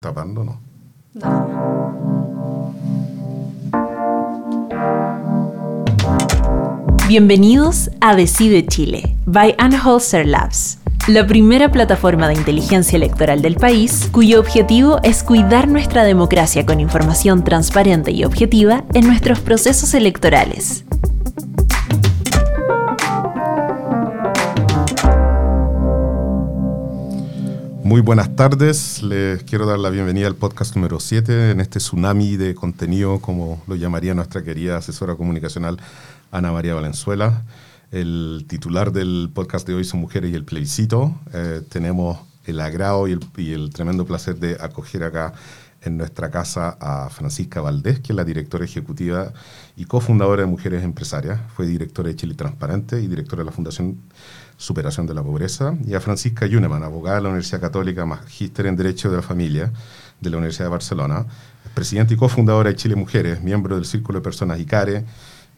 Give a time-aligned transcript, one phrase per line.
[0.00, 0.60] tapando, ¿no?
[7.08, 14.08] Bienvenidos a Decide Chile, by Anholster Labs, la primera plataforma de inteligencia electoral del país
[14.12, 20.84] cuyo objetivo es cuidar nuestra democracia con información transparente y objetiva en nuestros procesos electorales.
[27.88, 32.36] Muy buenas tardes, les quiero dar la bienvenida al podcast número 7 en este tsunami
[32.36, 35.78] de contenido, como lo llamaría nuestra querida asesora comunicacional
[36.30, 37.44] Ana María Valenzuela.
[37.90, 41.18] El titular del podcast de hoy son Mujeres y el plebiscito.
[41.32, 45.32] Eh, tenemos el agrado y el, y el tremendo placer de acoger acá
[45.80, 49.32] en nuestra casa a Francisca Valdés, que es la directora ejecutiva
[49.78, 51.40] y cofundadora de Mujeres Empresarias.
[51.56, 53.96] Fue directora de Chile Transparente y directora de la Fundación
[54.58, 58.74] Superación de la Pobreza, y a Francisca Yuneman, abogada de la Universidad Católica, magíster en
[58.76, 59.72] Derecho de la Familia
[60.20, 61.24] de la Universidad de Barcelona,
[61.74, 65.04] presidenta y cofundadora de Chile Mujeres, miembro del Círculo de Personas ICARE,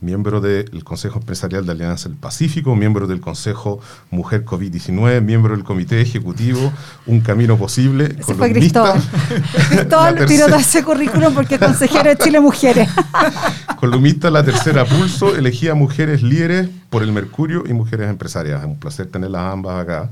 [0.01, 5.65] miembro del Consejo Empresarial de Alianza del Pacífico, miembro del Consejo Mujer COVID-19, miembro del
[5.65, 6.73] Comité Ejecutivo
[7.07, 8.17] Un Camino Posible.
[8.19, 9.01] Ese fue Cristóbal.
[9.69, 12.89] Cristóbal tiró de ese currículum porque es consejero de Chile Mujeres.
[13.81, 18.61] columnista La Tercera Pulso, elegía mujeres líderes por el Mercurio y mujeres empresarias.
[18.61, 20.11] Es un placer tenerlas ambas acá.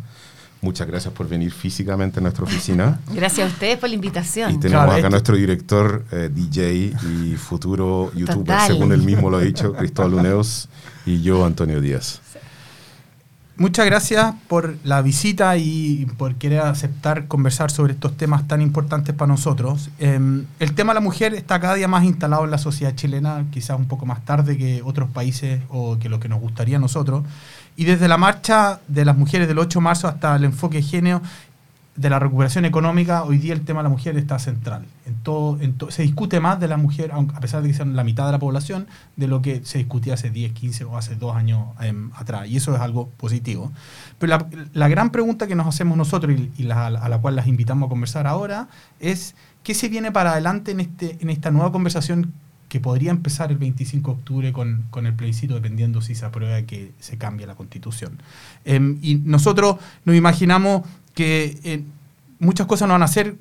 [0.60, 2.98] Muchas gracias por venir físicamente a nuestra oficina.
[3.12, 4.54] Gracias a ustedes por la invitación.
[4.54, 8.66] Y tenemos acá a nuestro director, eh, DJ y futuro youtuber, Total.
[8.66, 10.68] según él mismo lo ha dicho, Cristóbal Uneos,
[11.06, 12.20] y yo, Antonio Díaz.
[13.58, 19.12] Muchas gracias por la visita y por querer aceptar conversar sobre estos temas tan importantes
[19.16, 19.90] para nosotros.
[19.98, 23.46] Eh, el tema de la mujer está cada día más instalado en la sociedad chilena,
[23.50, 26.80] quizás un poco más tarde que otros países o que lo que nos gustaría a
[26.80, 27.24] nosotros.
[27.74, 31.20] Y desde la marcha de las mujeres del 8 de marzo hasta el enfoque género
[31.98, 34.84] de la recuperación económica, hoy día el tema de la mujer está central.
[35.04, 35.58] En todo,
[35.90, 38.38] se discute más de la mujer, a pesar de que sean la mitad de la
[38.38, 42.48] población, de lo que se discutía hace 10, 15 o hace dos años em, atrás.
[42.48, 43.72] Y eso es algo positivo.
[44.20, 44.38] Pero
[44.72, 48.28] la, gran pregunta que nos hacemos nosotros y, a la cual las invitamos a conversar
[48.28, 48.68] ahora
[49.00, 49.34] es
[49.64, 52.32] qué se viene para adelante en, este, en esta nueva conversación
[52.68, 56.62] que podría empezar el 25 de octubre con, con el plebiscito, dependiendo si se aprueba
[56.62, 58.18] que se cambie la constitución.
[58.64, 60.82] Em, y nosotros nos imaginamos
[61.18, 61.82] que eh,
[62.40, 63.36] muchas cosas no van a ser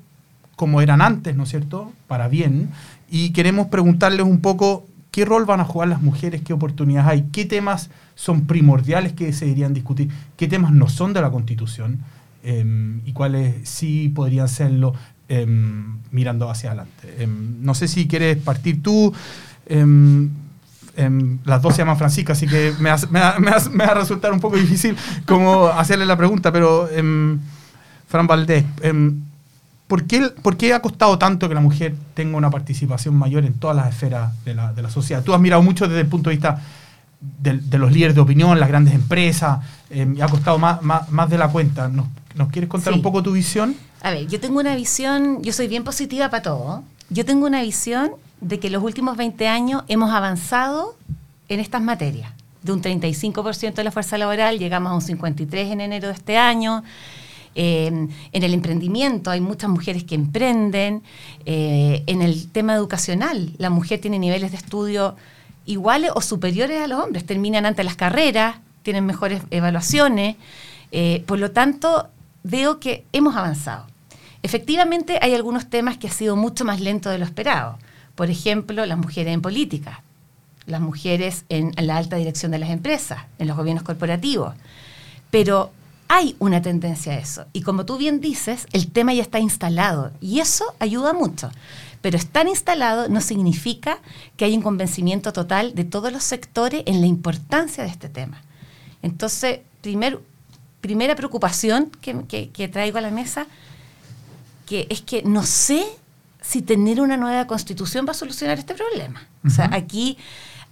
[0.56, 1.92] como eran antes, ¿no es cierto?
[2.08, 2.70] Para bien.
[3.10, 7.22] Y queremos preguntarles un poco qué rol van a jugar las mujeres, qué oportunidades hay,
[7.32, 12.00] qué temas son primordiales que se deberían discutir, qué temas no son de la Constitución
[12.42, 14.94] em, y cuáles sí podrían serlo
[15.28, 17.14] em, mirando hacia adelante.
[17.22, 19.12] Em, no sé si quieres partir tú.
[21.44, 23.36] las dos se llaman Francisca, así que me, va-
[23.90, 26.88] a resultar un poco difícil como hacerle la pregunta, pero
[28.08, 29.20] Fran Valdés, em,
[29.86, 33.54] ¿por, qué, por qué ha costado tanto que la mujer tenga una participación mayor en
[33.54, 35.22] todas las esferas de la, de la sociedad?
[35.22, 36.60] Tú has mirado mucho desde el punto de vista
[37.20, 39.58] de, de los líderes de opinión, las grandes empresas,
[39.90, 41.88] em, y ha costado más, más, más de la cuenta.
[41.88, 42.98] ¿Nos, nos quieres contar Sí.
[42.98, 43.74] un poco tu visión?
[44.02, 46.82] A ver, yo tengo una visión, yo soy bien positiva para todo.
[47.10, 50.94] Yo tengo una visión de que los últimos 20 años hemos avanzado
[51.48, 52.30] en estas materias.
[52.62, 56.36] De un 35% de la fuerza laboral llegamos a un 53% en enero de este
[56.38, 56.84] año.
[57.60, 61.02] En el emprendimiento hay muchas mujeres que emprenden.
[61.44, 65.16] Eh, en el tema educacional, la mujer tiene niveles de estudio
[65.66, 67.26] iguales o superiores a los hombres.
[67.26, 70.36] Terminan antes las carreras, tienen mejores evaluaciones.
[70.92, 72.06] Eh, por lo tanto,
[72.44, 73.86] veo que hemos avanzado.
[74.44, 77.76] Efectivamente, hay algunos temas que ha sido mucho más lento de lo esperado.
[78.14, 80.04] Por ejemplo, las mujeres en política,
[80.66, 84.54] las mujeres en la alta dirección de las empresas, en los gobiernos corporativos.
[85.32, 85.72] Pero
[86.08, 87.44] hay una tendencia a eso.
[87.52, 91.50] Y como tú bien dices, el tema ya está instalado y eso ayuda mucho.
[92.00, 93.98] Pero estar instalado no significa
[94.36, 98.40] que haya un convencimiento total de todos los sectores en la importancia de este tema.
[99.02, 100.18] Entonces, primer,
[100.80, 103.46] primera preocupación que, que- que traigo a la mesa,
[104.66, 105.84] que es que no sé
[106.40, 109.26] si tener una nueva constitución va a solucionar este problema.
[109.44, 110.16] O sea, aquí,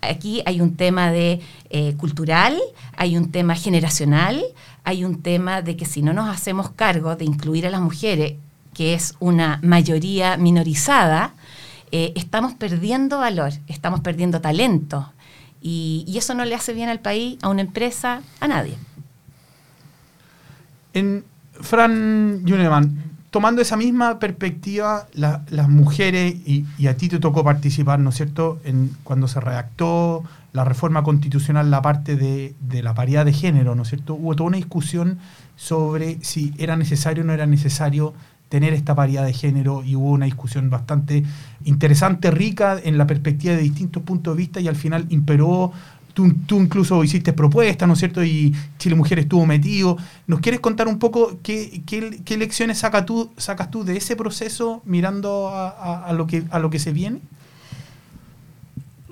[0.00, 1.40] aquí hay un tema de
[1.70, 2.58] eh, cultural,
[2.96, 4.44] hay un tema generacional,
[4.86, 8.34] hay un tema de que si no nos hacemos cargo de incluir a las mujeres,
[8.72, 11.34] que es una mayoría minorizada,
[11.90, 15.12] eh, estamos perdiendo valor, estamos perdiendo talento.
[15.60, 18.76] Y, eso no le hace bien al país, a una empresa, a nadie.
[21.60, 27.42] Fran Yuneman, tomando esa misma perspectiva, la- las mujeres, y, y a ti te tocó
[27.42, 30.22] participar, ¿no es cierto?, en, cuando se redactó
[30.56, 34.14] la reforma constitucional, la parte de, de la paridad de género, ¿no es cierto?
[34.14, 35.18] Hubo toda una discusión
[35.54, 38.14] sobre si era necesario o no era necesario
[38.48, 41.24] tener esta paridad de género y hubo una discusión bastante
[41.64, 45.72] interesante, rica en la perspectiva de distintos puntos de vista y al final imperó
[46.14, 48.24] Tú, tú, incluso hiciste propuestas, ¿no es cierto?
[48.24, 49.98] Y Chile Mujer estuvo metido.
[50.26, 54.80] ¿Nos quieres contar un poco qué, qué, lecciones saca tú, sacas tú de ese proceso
[54.86, 57.20] mirando a, lo, que, a lo que se viene?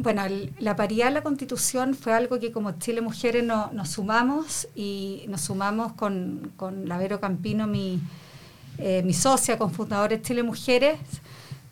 [0.05, 0.23] Bueno,
[0.59, 5.25] la paridad en la Constitución fue algo que como Chile Mujeres no, nos sumamos y
[5.29, 6.87] nos sumamos con, con
[7.23, 8.03] Campino, mi,
[8.77, 10.99] eh, mi socia, con fundadores Chile Mujeres,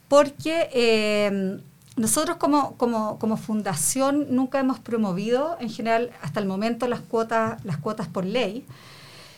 [0.08, 1.60] porque eh,
[1.96, 7.62] nosotros como, como, como, fundación nunca hemos promovido en general hasta el momento las cuotas,
[7.66, 8.64] las cuotas por ley.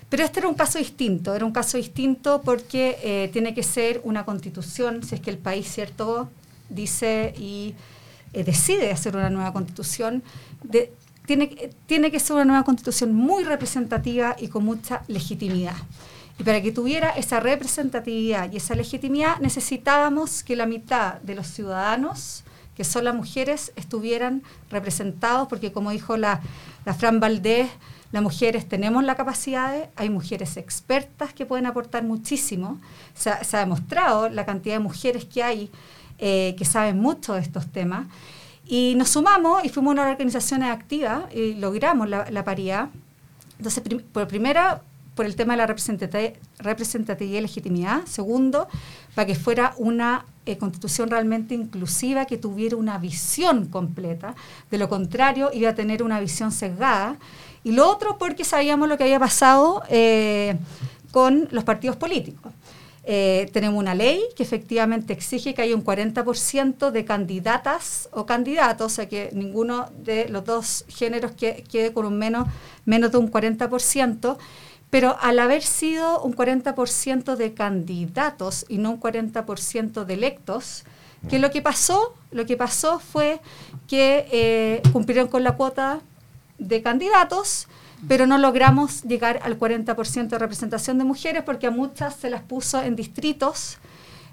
[0.08, 4.00] Pero este era un caso distinto, era un caso distinto porque eh, tiene que ser
[4.05, 6.29] una constitución, si es que el país, ¿cierto?,
[6.69, 7.75] dice y
[8.34, 10.22] eh, decide hacer una nueva constitución,
[11.26, 15.76] tiene, tiene que ser una nueva constitución muy representativa y con mucha legitimidad.
[16.38, 21.46] Y para que tuviera esa representatividad y esa legitimidad necesitábamos que la mitad de los
[21.46, 22.42] ciudadanos,
[22.76, 26.40] que son las mujeres, estuvieran representados, porque como dijo la,
[26.84, 27.70] la Fran Valdés,
[28.10, 32.81] las mujeres tenemos la capacidad, hay mujeres expertas que pueden aportar muchísimo.
[33.14, 35.70] Se se ha demostrado la cantidad de mujeres que hay
[36.26, 38.06] eh, que saben mucho de estos temas.
[38.67, 42.88] Y nos sumamos y fuimos una organización activa y logramos la, paridad.
[43.59, 44.81] Entonces, por primera,
[45.15, 48.06] por el tema de la representatividad y legitimidad.
[48.06, 48.69] Segundo,
[49.15, 54.35] para que fuera una eh, constitución realmente inclusiva, que tuviera una visión completa.
[54.70, 57.19] De lo contrario, iba a tener una visión sesgada.
[57.65, 60.56] Y lo otro, porque sabíamos lo que había pasado eh,
[61.12, 62.50] con los partidos políticos.
[63.06, 68.93] Eh, tenemos una ley que efectivamente exige que haya un 40% de candidatas o candidatos,
[68.93, 72.49] o sea que ninguno de los dos géneros quede con un menos,
[72.87, 74.39] menos de un 40%.
[74.89, 80.85] Pero al haber sido un 40% de candidatos y no un 40% de electos,
[81.29, 82.15] ¿qué es lo que pasó?
[82.31, 83.41] Lo que pasó fue
[83.89, 86.01] que eh, cumplieron con la cuota
[86.59, 87.67] de candidatos,
[88.09, 92.43] pero no logramos llegar al 40% de representación de mujeres porque a muchas se las
[92.43, 93.79] puso en distritos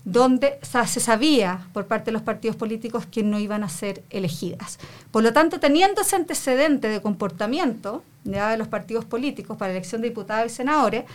[0.04, 4.80] donde se sabía por parte de los partidos políticos que no iban a ser elegidas.
[5.12, 10.10] Por lo tanto, teniendo ese antecedente de comportamiento de los partidos políticos para elección de
[10.10, 11.06] diputados y senadores,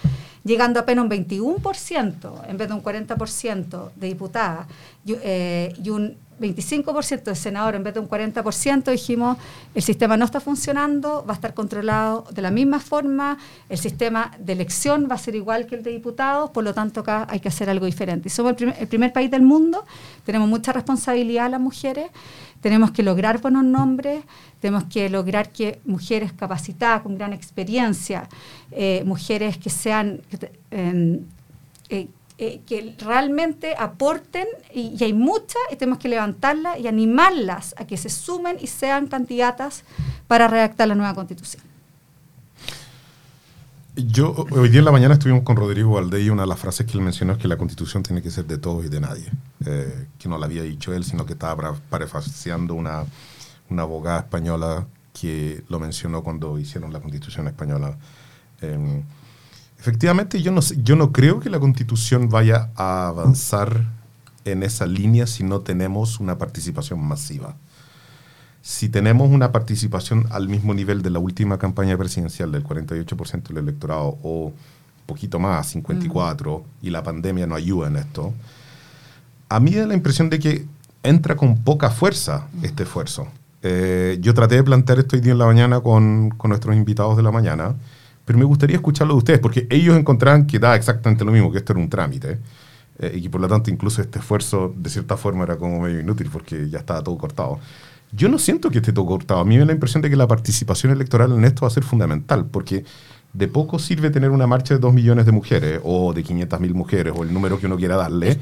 [0.45, 4.67] llegando apenas un 21% en vez de un 40% de diputadas
[5.07, 9.39] eh, y un 25% de senadores en vez de un 40%, dijimos,
[9.75, 13.39] el sistema no está funcionando, va a estar controlado de la misma forma,
[13.69, 17.01] el sistema de elección va a ser igual que el de diputados, por lo tanto
[17.01, 18.29] acá hay que hacer algo diferente.
[18.29, 19.85] Somos el primer, país del mundo,
[20.25, 22.11] tenemos mucha responsabilidad las mujeres,
[22.61, 24.25] tenemos que lograr buenos nombres,
[24.61, 28.29] tenemos que lograr que mujeres capacitadas, con gran experiencia,
[28.73, 30.21] eh, mujeres que sean...
[30.71, 31.21] Eh,
[32.39, 37.97] eh, que realmente aporten, y, hay muchas, y tenemos que levantarlas y animarlas a que
[37.97, 39.85] se sumen y sean candidatas
[40.27, 41.63] para redactar la nueva constitución.
[43.97, 46.85] Yo, hoy día en la mañana estuvimos con Rodrigo Valdés y una de las frases
[46.85, 49.31] que él mencionó es que la constitución tiene que ser de todos y de nadie.
[49.65, 53.07] Eh, que no la había dicho él, sino que estaba prefaciando una,
[53.71, 54.87] una abogada española
[55.19, 57.97] que lo mencionó cuando hicieron la constitución española.
[58.61, 59.03] Eh,
[59.79, 63.85] Efectivamente, yo no, yo no creo que la constitución vaya a avanzar
[64.45, 67.57] en esa línea si no tenemos una participación masiva.
[68.63, 73.59] Si tenemos una participación al mismo nivel de la última campaña presidencial del 48% del
[73.59, 74.53] electorado o
[75.07, 78.35] poquito más, 54, y la pandemia no ayuda en esto,
[79.49, 80.67] a mí da la impresión de que
[81.05, 83.29] entra con poca fuerza este esfuerzo.
[83.63, 87.17] Eh, yo traté de plantear esto hoy día en la mañana con, con nuestros invitados
[87.17, 87.75] de la mañana
[88.27, 91.59] pero me gustaría escucharlo de ustedes, porque ellos encontraban que da exactamente lo mismo, que
[91.59, 92.41] esto era un trámite,
[92.99, 96.01] eh, y que por lo tanto incluso este esfuerzo de cierta forma era como medio
[96.01, 97.61] inútil, porque ya estaba todo cortado.
[98.11, 99.41] Yo no siento que esté todo cortado.
[99.41, 101.71] A mí me da la impresión de que la participación electoral en esto va a
[101.71, 102.85] ser fundamental, porque
[103.33, 106.75] de poco sirve tener una marcha de 2 millones de mujeres o de 500 mil
[106.75, 108.39] mujeres o el número que uno quiera darle,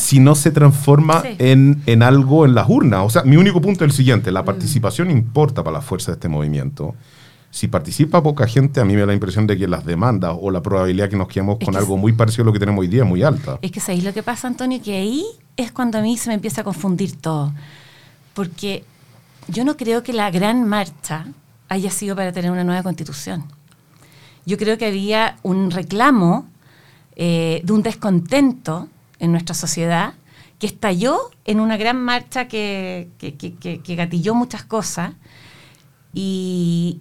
[0.00, 3.02] si no se transforma en, en, algo en las urnas.
[3.04, 4.46] O sea, mi único punto es el siguiente, la mm.
[4.46, 6.94] participación importa para la fuerza de este movimiento
[7.56, 10.50] si participa poca gente, a mí me da la impresión de que las demandas o
[10.50, 13.02] la probabilidad que nos quedemos con algo muy parecido a lo que tenemos hoy día
[13.02, 13.58] es muy alta.
[13.62, 15.24] Es que sabéis lo que pasa, Antonio, que ahí
[15.56, 17.54] es cuando a mí se me empieza a confundir todo.
[18.34, 18.84] Porque
[19.48, 21.28] yo no creo que la gran marcha
[21.70, 23.46] haya sido para tener una nueva constitución.
[24.44, 26.46] Yo creo que había un reclamo
[27.14, 28.86] eh, de un descontento
[29.18, 30.12] en nuestra sociedad
[30.58, 35.14] que estalló en una gran marcha que, que gatilló muchas cosas.
[36.12, 37.00] Y,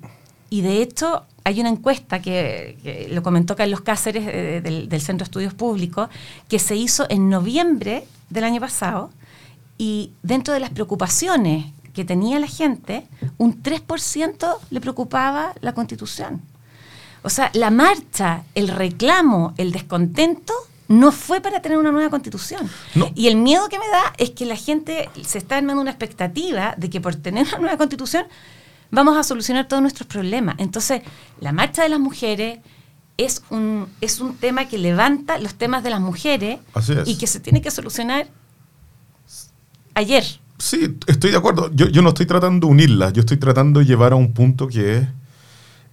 [0.55, 5.01] y de hecho, hay una encuesta que, que lo comentó Carlos Cáceres eh, del, del
[5.01, 6.07] Centro de Estudios Públicos,
[6.47, 9.09] que se hizo en noviembre del año pasado,
[9.77, 13.05] y dentro de las preocupaciones que tenía la gente,
[13.37, 16.41] un 3% le preocupaba la constitución.
[17.21, 20.53] O sea, la marcha, el reclamo, el descontento
[20.87, 22.69] no fue para tener una nueva constitución.
[22.93, 23.11] No.
[23.13, 26.75] Y el miedo que me da es que la gente se está armando una expectativa
[26.77, 28.25] de que por tener una nueva constitución
[28.91, 30.55] vamos a solucionar todos nuestros problemas.
[30.57, 31.01] Entonces,
[31.39, 32.59] la marcha de las mujeres
[33.17, 36.59] es un, es un tema que levanta los temas de las mujeres
[37.05, 38.27] y que se tiene que solucionar
[39.93, 40.23] ayer.
[40.57, 41.71] Sí, estoy de acuerdo.
[41.73, 44.67] Yo, yo no estoy tratando de unirlas, yo estoy tratando de llevar a un punto
[44.67, 45.07] que es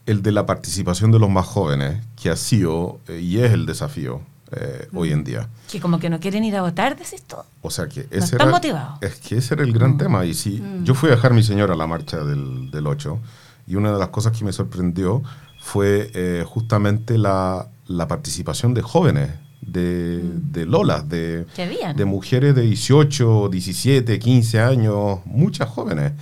[0.07, 3.67] el de la participación de los más jóvenes, que ha sido eh, y es el
[3.67, 4.23] desafío
[4.53, 5.49] eh, hoy en día.
[5.71, 7.37] Que como que no quieren ir a votar, decís tú.
[7.63, 8.99] O sea que No están era, motivados.
[9.01, 10.25] Es que ese era el gran tema.
[10.25, 13.19] Y si yo fui a dejar a mi señora a la marcha del, del 8
[13.67, 15.23] y una de las cosas que me sorprendió
[15.61, 19.31] fue eh, justamente la, la participación de jóvenes,
[19.61, 21.47] de, de lolas, de,
[21.95, 26.13] de mujeres de 18, 17, 15 años, muchas jóvenes.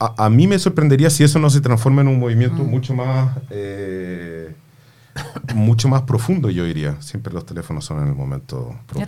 [0.00, 3.38] A, a mí me sorprendería si eso no se transforma en un movimiento mucho más
[3.50, 4.52] eh,
[5.54, 7.00] mucho más profundo, yo diría.
[7.00, 9.00] Siempre los teléfonos son en el momento pro-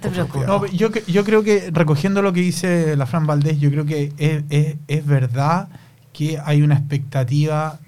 [0.46, 4.12] No yo, yo creo que recogiendo lo que dice la Fran Valdés, yo creo que
[4.18, 5.68] es, es- es verdad
[6.12, 7.78] que hay una expectativa,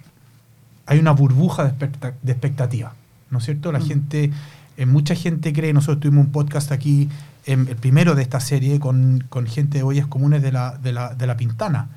[0.87, 2.95] hay una burbuja de, expecta- de expectativa,
[3.31, 3.73] ¿no es cierto?
[3.73, 3.87] La Mm.
[3.87, 4.31] gente,
[4.77, 7.09] eh, mucha gente cree, nosotros tuvimos un podcast aquí,
[7.47, 10.93] em, el primero de esta serie, con, con gente de ollas comunes de la, de,
[10.93, 11.89] la, de la Pintana,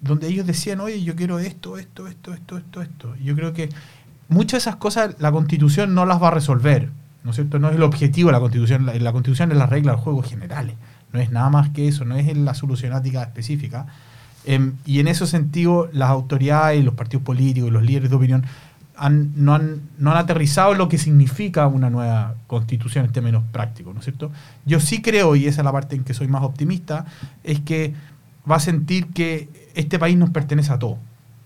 [0.00, 3.16] donde ellos decían, oye, yo quiero esto, esto, esto, esto, esto, esto.
[3.16, 3.68] Yo creo que
[4.28, 6.90] muchas de esas cosas la constitución no las va a resolver,
[7.24, 7.58] ¿no es cierto?
[7.58, 10.22] No es el objetivo de la constitución, la, la constitución es la regla del juego
[10.22, 10.74] generales,
[11.12, 13.86] no es nada más que eso, no es la solucionática específica.
[14.44, 18.44] Em, y en ese sentido, las autoridades, los partidos políticos, los líderes de opinión
[18.96, 23.94] han- no, han, no han aterrizado lo que significa una nueva constitución en términos prácticos,
[23.94, 24.30] ¿no es cierto?
[24.64, 27.04] Yo sí creo, y esa es la parte en que soy más optimista,
[27.44, 27.94] es que
[28.50, 30.98] va a sentir que este país nos pertenece a todos,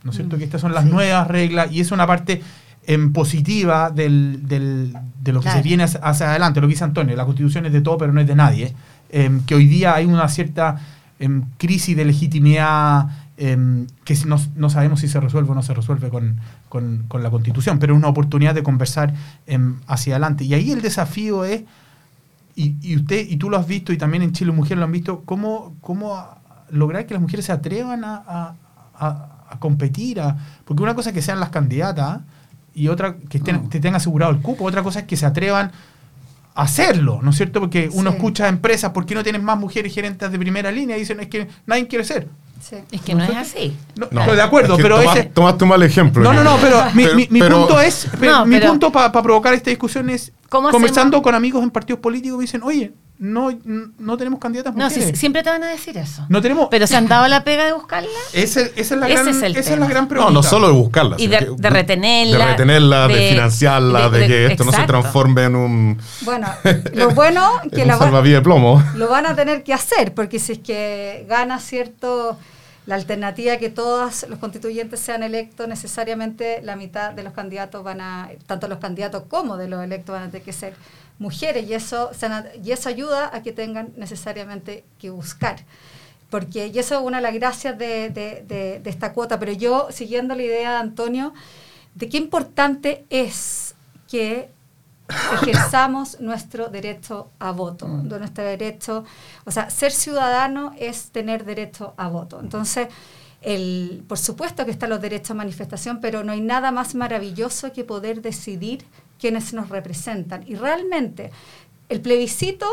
[0.04, 0.36] ¿no es cierto?
[0.36, 0.90] Mm, Que estas son las sí.
[0.90, 2.40] nuevas reglas y es una parte
[2.86, 5.58] en positiva del, del- de lo que Claro.
[5.58, 8.20] se viene hacia, adelante, lo que dice Antonio, la constitución es de todo, pero no
[8.20, 8.74] es de nadie.
[9.10, 10.78] Em, que hoy día hay una cierta
[11.20, 15.72] em, crisis de legitimidad em, que no, no sabemos si se resuelve o no se
[15.74, 19.14] resuelve con, con- con la constitución, pero es una oportunidad de conversar
[19.86, 20.44] hacia adelante.
[20.44, 21.62] Y ahí el desafío es,
[22.56, 24.92] y, y usted y tú lo has visto y también en Chile Mujer lo han
[24.92, 26.22] visto, cómo, cómo
[26.70, 28.54] lograr que las mujeres se atrevan a, a-
[28.98, 32.20] a- a competir, a- porque una cosa es que sean las candidatas
[32.74, 35.72] y otra que estén, te tengan asegurado el cupo, otra cosa es que se atrevan
[36.54, 37.60] a hacerlo, ¿no es cierto?
[37.60, 38.16] Porque uno Sí.
[38.16, 40.96] escucha a empresas, ¿por qué no tienen más mujeres gerentes de primera línea?
[40.96, 42.28] Y dicen, es que nadie quiere ser.
[42.60, 42.76] Sí.
[42.92, 43.76] Es que no es así.
[43.96, 45.24] No, No, estoy de acuerdo, es que pero tomas- ese...
[45.30, 46.22] Tomaste un mal ejemplo.
[46.22, 48.06] No, no, no, pero mi, mi- mi pero- punto es,
[48.46, 51.22] mi pero- punto para provocar esta discusión es, ¿Cómo conversando hacemos?
[51.24, 53.56] con amigos en partidos políticos, me dicen, oye, no,
[53.98, 55.18] no tenemos candidatas No, sí, mujeres.
[55.20, 56.26] siempre te van a decir eso.
[56.28, 56.66] No tenemos...
[56.72, 58.08] Pero se han dado la pega de buscarla.
[58.32, 59.78] Ese- esa es la Ese gran, es el esa es tema.
[59.86, 60.32] la gran No, pregunta.
[60.32, 61.16] no solo de buscarla.
[61.18, 64.72] Y de- que- de retenerla, De retenerla, de, de- financiarla, de, de- que esto no
[64.72, 66.48] se transforme en un, Bueno,
[66.94, 68.82] lo bueno que la va- salvavidas de plomo.
[68.96, 72.36] lo van a tener que hacer, porque si es que gana cierto
[72.86, 78.00] la alternativa que todos los constituyentes sean electos, necesariamente la mitad de los candidatos van
[78.00, 80.74] a, tanto los candidatos como de los electos van a tener que ser
[81.18, 82.10] mujeres, y eso,
[82.64, 85.60] y eso ayuda a que tengan necesariamente que buscar.
[86.30, 89.88] Porque, y eso es una de las gracias de- de- de esta cuota, pero yo,
[89.92, 91.34] siguiendo la idea de Antonio,
[91.94, 93.74] de qué importante es
[94.10, 94.48] que
[95.34, 99.04] ejerzamos nuestro derecho a voto, de nuestro derecho,
[99.44, 102.40] o sea, ser ciudadano es tener derecho a voto.
[102.40, 102.88] Entonces,
[103.42, 107.72] el, por supuesto que están los derechos a manifestación, pero no hay nada más maravilloso
[107.72, 108.84] que poder decidir
[109.18, 110.44] quiénes nos representan.
[110.46, 111.30] Y realmente,
[111.88, 112.66] el plebiscito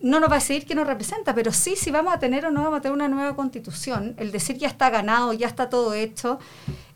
[0.00, 2.50] no nos va a decidir quién nos representa, pero sí si vamos a tener o
[2.50, 5.92] no vamos a tener una nueva constitución, el decir ya está ganado, ya está todo
[5.92, 6.38] hecho,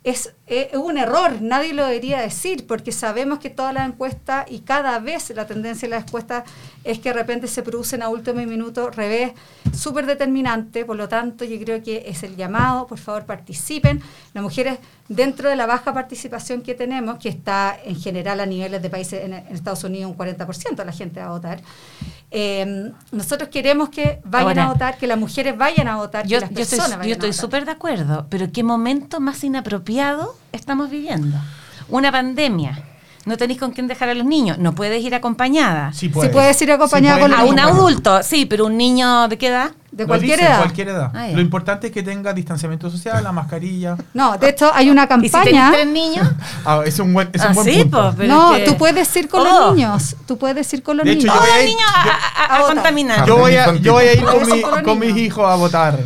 [0.04, 4.44] es, eh, es un error, nadie lo debería decir, porque sabemos que todas las encuestas
[4.50, 6.44] y cada vez la tendencia de las encuestas
[6.84, 9.32] es que de repente se producen a último minuto revés
[9.74, 14.02] súper determinante, por lo tanto yo creo que es el llamado, por favor participen,
[14.34, 18.82] las mujeres dentro de la baja participación que tenemos, que está en general a niveles
[18.82, 21.60] de países, en, en Estados Unidos un 40% de la gente va a votar,
[22.30, 26.38] eh, nosotros queremos que vayan Ahora, a votar, que las mujeres vayan a votar, Yo,
[26.38, 27.40] que las yo estoy, personas yo vayan estoy a votar.
[27.40, 31.36] súper de acuerdo, pero ¿qué momento más inapropiado estamos viviendo?
[31.88, 32.82] Una pandemia.
[33.26, 34.58] No tenéis con quién dejar a los niños.
[34.58, 35.94] No puedes ir acompañada.
[35.94, 37.70] Sí puedes ir acompañada puedes con a los un niños.
[37.70, 39.70] adulto, sí, pero un niño de qué edad?
[39.90, 40.58] De Lo cualquier dice, edad.
[40.58, 41.10] cualquier edad.
[41.14, 41.28] Ah.
[41.32, 43.96] Lo importante es que tenga distanciamiento social, la mascarilla.
[44.12, 45.70] No, de hecho hay una ¿Y si campaña.
[45.72, 46.28] tres niños?
[46.66, 48.10] Ah, es un buen, es un Ah, buen sí, punto.
[48.10, 49.44] po, pero no, que- tú puedes ir con Oh.
[49.68, 50.16] los niños.
[50.26, 51.34] Tú puedes ir con los De hecho, niños.
[51.34, 52.74] yo Todos voy a los ir- niños a, a- a a votar.
[52.74, 53.26] contaminar.
[53.26, 53.82] Yo voy, a, Infantil.
[53.84, 55.98] yo voy a ir con, mi- con mis hijos a votar.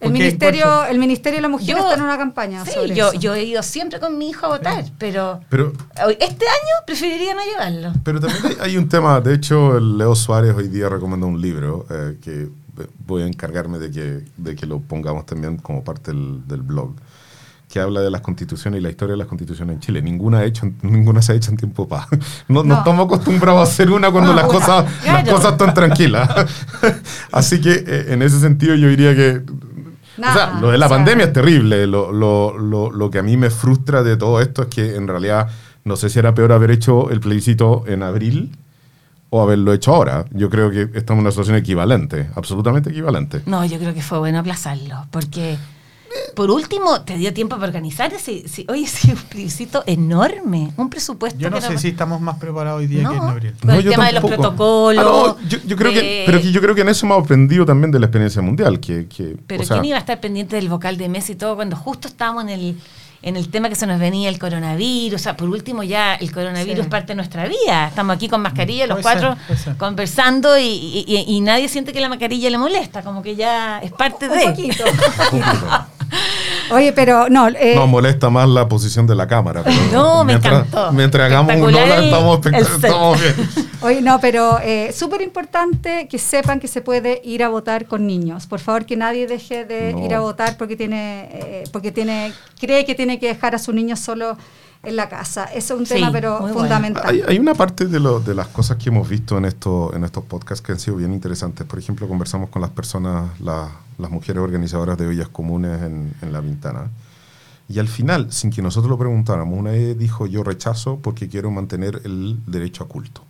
[0.00, 3.08] El ministerio, el ministerio de la Mujer Yo- está en una campaña Sí, sobre yo,
[3.10, 3.20] eso.
[3.20, 5.72] yo he ido siempre con mi hijo a votar, pero Pero,
[6.06, 7.92] hoy- este año preferiría no llevarlo.
[8.02, 11.86] pero también hay, hay un tema, de hecho, Leo Suárez hoy día recomendó un libro
[11.90, 12.48] eh, que
[13.06, 16.94] voy a encargarme de que, de que lo pongamos también como parte del, del blog,
[17.68, 20.00] que habla de las constituciones y la historia de las constituciones en Chile.
[20.02, 22.06] Ninguna, ha hecho, ninguna se ha hecho en tiempo de paz.
[22.48, 22.78] No, no No.
[22.78, 24.58] estamos acostumbrados a hacer una cuando No, las, una.
[24.58, 25.36] cosas, las Claro.
[25.36, 26.28] cosas están tranquilas.
[27.32, 29.42] Así que eh, en ese sentido yo diría que...
[30.28, 31.86] o sea, Nada, lo de la o sea- pandemia es terrible.
[31.86, 35.08] Lo, lo, lo, lo que a mí me frustra de todo esto es que en
[35.08, 35.48] realidad
[35.84, 38.56] no sé si era peor haber hecho el plebiscito en abril
[39.30, 40.24] o haberlo hecho ahora.
[40.32, 43.42] Yo creo que estamos en una situación equivalente, absolutamente equivalente.
[43.46, 45.56] No, yo creo que fue bueno aplazarlo, porque
[46.34, 50.90] por último te dio tiempo para organizar ese, sí, oye, sí, un plebiscito enorme, un
[50.90, 51.38] presupuesto.
[51.38, 53.10] Yo no que sé si estamos más preparados hoy día No.
[53.10, 53.54] que en abril.
[53.60, 56.40] Con el yo tema de los protocolos, Ah, no, yo, yo creo que, de- pero
[56.40, 58.80] que yo creo que en eso hemos aprendido también de la experiencia mundial.
[58.80, 61.36] Que, que, Pero o sea, ¿quién iba a estar pendiente del vocal de Messi y
[61.36, 62.80] todo cuando justo estábamos en el,
[63.22, 65.20] en el tema que se nos venía el coronavirus?
[65.20, 66.80] O sea, por último ya el coronavirus Sí.
[66.82, 67.86] es parte de nuestra vida.
[67.88, 69.76] Estamos aquí con mascarilla los Puede cuatro ser.
[69.76, 73.78] conversando y, y- y- y nadie siente que la mascarilla le molesta, como que ya
[73.80, 74.44] es parte Un de...
[74.46, 74.84] poquito.
[76.72, 79.62] Oye, pero no, eh, nos molesta más la posición de la cámara.
[79.64, 80.92] pero No, me encantó.
[80.92, 83.34] Mientras hagamos un estamos, bien.
[83.82, 88.06] Oye, no, pero eh, súper importante que sepan que se puede ir a votar con
[88.06, 88.46] niños.
[88.46, 90.04] Por favor, que nadie deje de No.
[90.04, 93.72] ir a votar porque tiene, eh, porque tiene, cree que tiene que dejar a su
[93.72, 94.36] niño solo
[94.82, 95.44] en la casa.
[95.44, 96.60] Eso es un Sí, tema, pero muy bueno.
[96.60, 97.02] fundamental.
[97.06, 100.04] Hay, hay una parte de, lo- de las cosas que hemos visto en, esto, en
[100.04, 101.66] estos podcasts que han sido bien interesantes.
[101.66, 106.32] Por ejemplo, conversamos con las personas, la- las mujeres organizadoras de ollas comunes en, en
[106.32, 106.88] La Ventana.
[107.68, 111.50] Y al final, sin que nosotros lo preguntáramos, una vez dijo yo rechazo porque quiero
[111.50, 113.22] mantener el derecho a culto.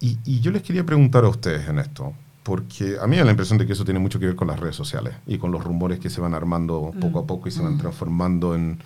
[0.00, 2.12] Y, y yo les quería preguntar a ustedes en esto,
[2.42, 4.48] porque a mí me da la impresión de que eso tiene mucho que ver con
[4.48, 7.50] las redes sociales y con los rumores que se van armando poco a poco y
[7.52, 8.78] se van transformando en,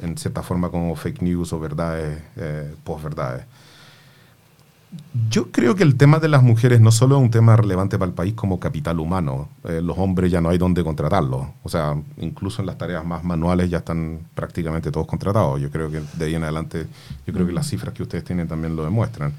[0.00, 3.44] en cierta forma como fake news o verdades, eh, posverdades.
[5.28, 8.08] Yo creo que el tema de las mujeres no solo es un tema relevante para
[8.08, 9.48] el país como capital humano.
[9.64, 11.46] Eh, los hombres ya no hay dónde contratarlos.
[11.64, 15.60] O sea, incluso en las tareas más manuales ya están prácticamente todos contratados.
[15.60, 16.86] Yo creo que de ahí en adelante,
[17.26, 19.32] yo creo que las cifras que ustedes tienen también lo demuestran.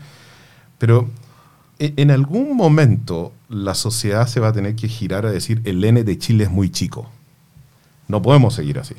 [0.77, 1.07] Pero
[1.79, 5.83] e- en algún momento la sociedad se va a tener que girar a decir el
[5.85, 7.09] N de Chile es muy chico.
[8.09, 8.95] No podemos seguir así.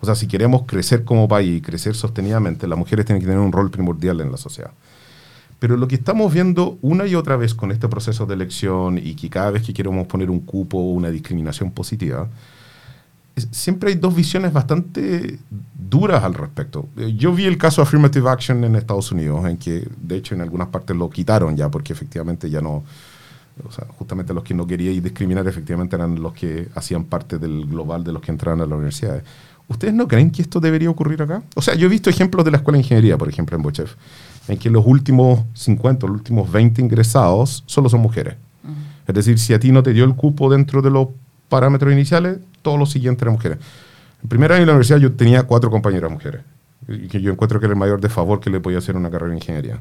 [0.00, 3.40] O sea, si queremos crecer como país y crecer sostenidamente, las mujeres tienen que tener
[3.40, 4.70] un rol primordial en la sociedad.
[5.58, 9.14] Pero lo que estamos viendo una y otra vez con este proceso de elección y
[9.14, 12.28] que cada vez que queremos poner un cupo o una discriminación positiva,
[13.36, 15.38] es- siempre hay dos visiones bastante
[15.78, 16.88] duras al respecto.
[16.96, 20.40] Eh, Yo vi el caso Affirmative Action en Estados Unidos, en que de hecho en
[20.40, 22.82] algunas partes lo quitaron ya porque efectivamente ya no,
[23.68, 27.66] o sea, justamente los que no querían discriminar efectivamente eran los que hacían parte del
[27.66, 29.24] global de los que entraban a las universidades.
[29.70, 31.42] ¿Ustedes no creen que esto debería ocurrir acá?
[31.54, 33.94] O sea, yo he visto ejemplos de la Escuela de Ingeniería, por ejemplo, en Bochef,
[34.48, 38.34] en que los últimos 50, los últimos 20 ingresados solo son mujeres.
[39.06, 41.08] Es decir, si a ti no te dio el cupo dentro de los
[41.48, 43.58] parámetros iniciales, todos los siguientes eran mujeres.
[44.22, 46.42] En primer año de la universidad yo tenía cuatro compañeras mujeres,
[46.88, 48.98] y que yo encuentro que era el mayor de favor que le podía hacer a
[48.98, 49.80] una carrera de ingeniería.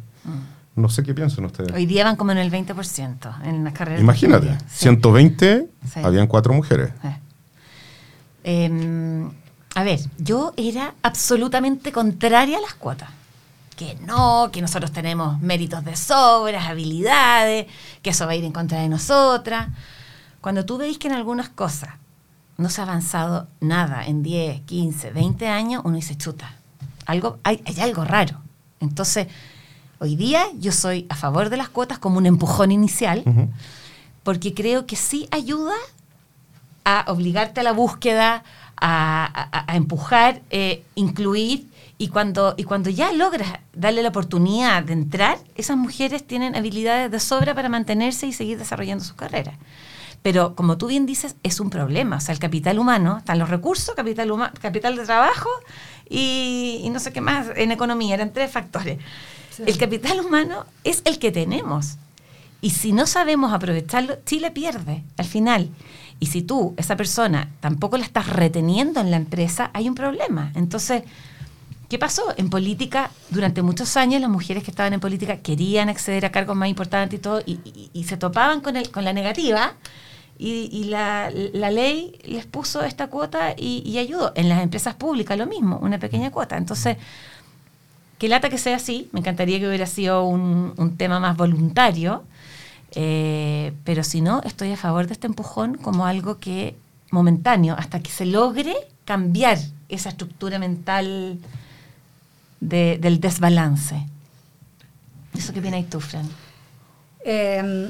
[0.75, 1.73] No sé qué piensan ustedes.
[1.73, 3.99] Hoy día van como en el 20% en las carreras.
[3.99, 4.69] de Imagínate, ingeniería.
[4.69, 4.84] Sí.
[4.84, 5.99] 120, Sí.
[6.04, 6.91] habían cuatro mujeres.
[8.43, 9.30] Eh.
[9.80, 13.08] A ver, yo era absolutamente contraria a las cuotas.
[13.78, 17.65] Que no, que nosotros tenemos méritos de sobras, habilidades,
[18.02, 19.70] que eso va a ir en contra de nosotras.
[20.42, 21.92] Cuando tú veis que en algunas cosas
[22.58, 26.56] no se ha avanzado nada en 10, 15, 20 años, uno dice, chuta,
[27.06, 28.42] algo, hay, hay algo raro.
[28.82, 29.28] Entonces,
[30.00, 33.24] hoy día yo soy a favor de las cuotas como un empujón inicial,
[34.24, 35.76] porque creo que sí ayuda
[36.84, 38.44] a obligarte a la búsqueda,
[38.80, 44.84] a, a- a empujar, eh, incluir, y cuando, y cuando ya logras darle la oportunidad
[44.84, 49.56] de entrar, esas mujeres tienen habilidades de sobra para mantenerse y seguir desarrollando sus carreras.
[50.22, 52.18] Pero como tú bien dices, es un problema.
[52.18, 55.50] O sea, el capital humano, están los recursos, capital, huma- capital de trabajo
[56.10, 59.00] y, y no sé qué más en economía, eran tres factores.
[59.65, 61.98] El capital humano es el que tenemos.
[62.62, 65.70] Y si no sabemos aprovecharlo, Chile pierde al final.
[66.19, 70.51] Y si tú, esa persona, tampoco la estás reteniendo en la empresa, hay un problema.
[70.55, 71.03] Entonces,
[71.88, 72.23] ¿qué pasó?
[72.38, 76.55] En política, durante muchos años, las mujeres que estaban en política querían acceder a cargos
[76.58, 79.73] más importantes y todo, y, y- y se topaban con, el, con la negativa.
[80.41, 84.32] y, la, ley les puso esta cuota y, ayudó.
[84.36, 86.55] En las empresas públicas lo mismo, una pequeña cuota.
[86.58, 86.95] Entonces,
[88.17, 92.23] que lata que sea así, me encantaría que hubiera sido un, tema más voluntario,
[92.95, 96.75] eh, pero si no, estoy a favor de este empujón como algo que
[97.12, 98.75] momentáneo, hasta que se logre
[99.06, 99.58] cambiar
[99.89, 101.39] esa estructura mental
[102.60, 104.06] del desbalance.
[105.36, 106.30] ¿Eso qué viene ahí tú, Fran?
[107.23, 107.89] Eh,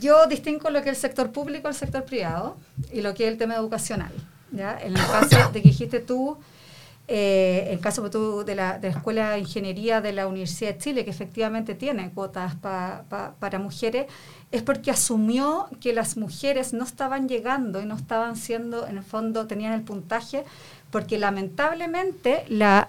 [0.00, 2.56] yo distingo lo que es el sector público el sector privado
[2.92, 4.12] y lo que es el tema educacional.
[4.52, 4.78] ¿ya?
[4.80, 6.38] En el caso de que dijiste tú,
[7.10, 10.78] eh, el caso tú de, la, de la Escuela de Ingeniería de la Universidad de
[10.78, 14.06] Chile, que efectivamente tiene cuotas para mujeres,
[14.52, 19.04] es porque asumió que las mujeres no estaban llegando y no estaban siendo, en el
[19.04, 20.44] fondo, tenían el puntaje,
[20.90, 22.88] porque lamentablemente la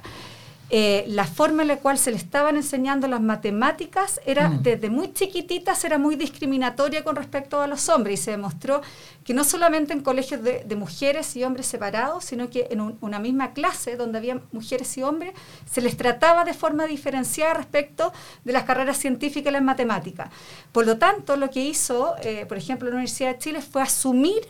[0.71, 4.61] eh, la forma en la cual se le estaban enseñando las matemáticas era mm.
[4.61, 8.81] desde muy chiquititas era muy discriminatoria con respecto a los hombres y se demostró
[9.23, 13.53] que no solamente en colegios de, mujeres y hombres separados, sino que en una misma
[13.53, 15.33] clase donde había mujeres y hombres
[15.69, 20.29] se les trataba de forma diferenciada respecto de las carreras científicas y las matemáticas.
[20.71, 24.47] Por lo tanto, lo que hizo, eh, por ejemplo, la Universidad de Chile fue asumir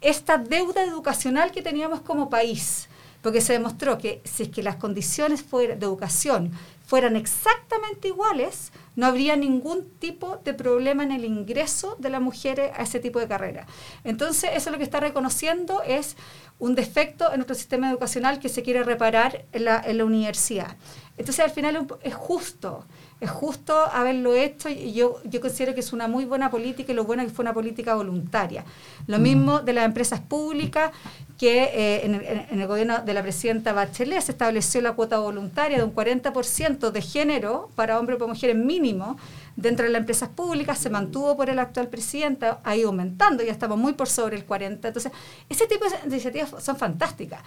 [0.00, 2.88] esta deuda educacional que teníamos como país
[3.22, 6.52] porque se demostró que si es que las condiciones de educación
[6.86, 12.70] fueran exactamente iguales, no habría ningún tipo de problema en el ingreso de las mujeres
[12.76, 13.66] a ese tipo de carrera.
[14.04, 16.16] Entonces, eso lo que está reconociendo es
[16.58, 20.76] un defecto en nuestro sistema educacional que se quiere reparar en la, en la universidad.
[21.18, 22.86] Entonces, al final es justo
[23.20, 26.94] es justo haberlo hecho y yo, yo considero que es una muy buena política y
[26.94, 28.64] lo bueno es que fue una política voluntaria.
[29.06, 30.92] Lo mismo de las empresas públicas,
[31.38, 35.84] que eh, en, el, gobierno de la presidenta Bachelet se estableció la cuota voluntaria de
[35.84, 39.18] un 40% de género para hombres y mujeres mínimo
[39.54, 43.52] dentro de las empresas públicas, se mantuvo por el actual presidente, ha ido aumentando, ya
[43.52, 44.86] estamos muy por sobre el 40%.
[44.86, 45.12] Entonces,
[45.48, 47.40] ese tipo de iniciativas son fantásticas.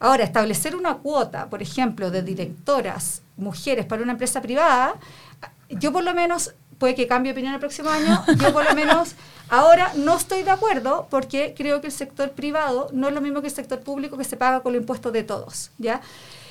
[0.00, 4.94] Ahora, establecer una cuota, por ejemplo, de directoras mujeres para una empresa privada,
[5.68, 9.14] yo por lo menos, puede que cambie opinión el próximo año, yo por lo menos
[9.48, 13.40] ahora no estoy de acuerdo porque creo que el sector privado no es lo mismo
[13.40, 16.00] que el sector público que se paga con los impuestos de todos, ¿ya?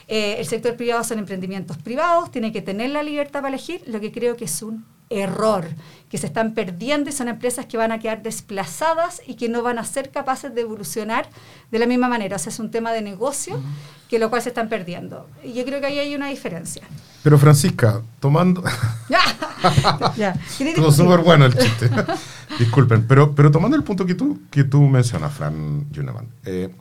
[0.08, 4.00] Eh, el sector privado son emprendimientos privados, tiene que tener la libertad para elegir, lo
[4.00, 5.68] que creo que es un error,
[6.10, 9.62] que se están perdiendo y son empresas que van a quedar desplazadas y que no
[9.62, 11.30] van a ser capaces de evolucionar
[11.72, 12.38] de la misma manera.
[12.38, 13.60] O sea, es un tema de negocio
[14.10, 15.28] que lo cual se están perdiendo.
[15.44, 16.84] Y yo creo que ahí hay una diferencia.
[17.24, 18.64] Pero Francisca, tomando...
[19.10, 20.34] ya.
[20.76, 21.90] Todo súper bueno el chiste.
[22.60, 26.74] Disculpen, pero, pero tomando el punto que tú, que tú mencionas, Fran Juneman, eh,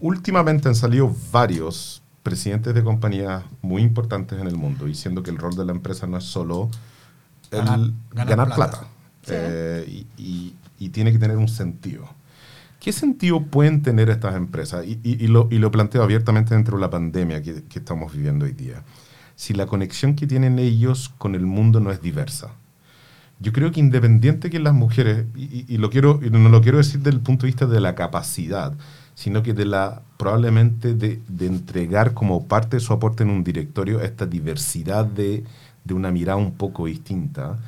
[0.00, 5.38] últimamente han salido varios presidentes de compañías muy importantes en el mundo, diciendo que el
[5.38, 6.70] rol de la empresa no es solo
[7.52, 8.86] el ganar, plata,
[9.28, 10.54] eh, y,
[10.88, 12.08] tiene que tener un sentido.
[12.80, 14.84] ¿Qué sentido pueden tener estas empresas?
[14.84, 18.82] Y, lo, planteo abiertamente dentro de la pandemia que, estamos viviendo hoy día.
[19.36, 22.50] Si la conexión que tienen ellos con el mundo no es diversa.
[23.38, 27.16] Yo creo que independiente que las mujeres, y, lo quiero, no lo quiero decir desde
[27.16, 28.74] el punto de vista de la capacidad,
[29.14, 33.44] sino que de la probablemente de, de entregar como parte de su aporte en un
[33.44, 35.44] directorio esta diversidad de,
[35.84, 37.58] de una mirada un poco distinta,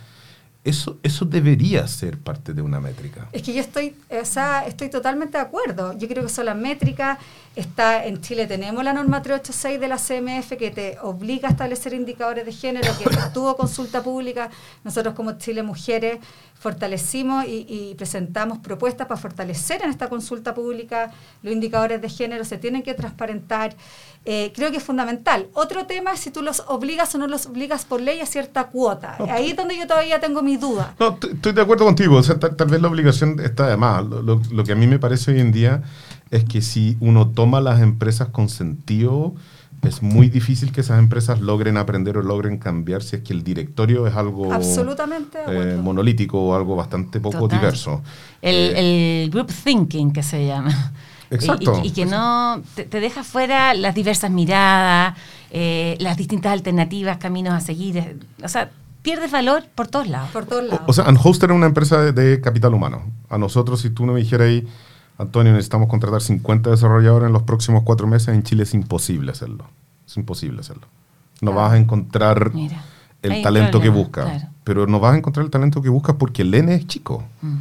[0.65, 3.29] eso, eso debería ser parte de una métrica.
[3.33, 5.97] Es que yo estoy, o sea, estoy totalmente de acuerdo.
[5.99, 7.19] Yo creo que son las métricas.
[7.57, 11.93] Está, en Chile tenemos la norma 386 de la CMF que te obliga a establecer
[11.93, 14.51] indicadores de género, que tuvo consulta pública.
[14.83, 16.19] Nosotros como Chile Mujeres
[16.59, 21.13] fortalecimos y, presentamos propuestas para fortalecer en esta consulta pública
[21.43, 23.77] los indicadores de género, se tienen que transparentar.
[24.25, 25.49] Eh, creo que es fundamental.
[25.53, 28.69] Otro tema es si tú los obligas o no los obligas por ley a cierta
[28.69, 29.17] cuota.
[29.29, 30.95] Ahí es donde yo todavía tengo mi duda.
[30.99, 32.21] No, estoy de acuerdo contigo.
[32.23, 34.03] tal, vez la obligación está de más.
[34.05, 35.83] Lo, lo, que a mí me parece hoy en día
[36.35, 39.35] es que si uno toma las empresas con sentido
[39.83, 43.45] es muy difícil que esas empresas logren aprender o logren cambiar si es que el
[43.45, 48.03] directorio es algo absolutamente eh, monolítico o algo bastante poco diverso.
[48.41, 50.93] El, eh, el, group thinking que se llama.
[51.31, 51.81] Exacto.
[51.85, 55.17] Y, que no te, deja fuera las diversas miradas,
[55.51, 58.21] eh, las distintas alternativas, caminos a seguir.
[58.43, 58.71] O sea,
[59.03, 60.31] pierdes valor por todos lados.
[60.31, 60.83] Por todos lados.
[60.87, 63.03] O, sea, Unhoster es una empresa de, de, capital humano.
[63.29, 64.67] A nosotros, si tú no me dijeras ahí
[65.19, 68.29] Antonio, necesitamos contratar 50 desarrolladores en los próximos cuatro meses.
[68.29, 69.67] En Chile es imposible hacerlo.
[70.07, 70.87] Es imposible hacerlo.
[71.41, 72.53] No vas a encontrar
[73.23, 74.47] el talento que buscas.
[74.65, 77.23] Pero no vas a encontrar el talento que buscas porque el N es chico.
[77.43, 77.57] Mm.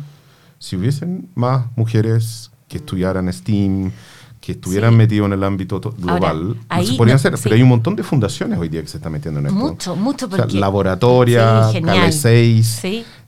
[0.57, 3.91] Si hubiesen más mujeres que estudiaran STEAM,
[4.39, 7.35] que estuvieran metidos en el ámbito global, se podrían hacer.
[7.41, 9.57] Pero hay un montón de fundaciones hoy día que se están metiendo en esto.
[9.57, 10.29] Mucho, mucho.
[10.29, 12.81] Porque, laboratoria, Cale 6.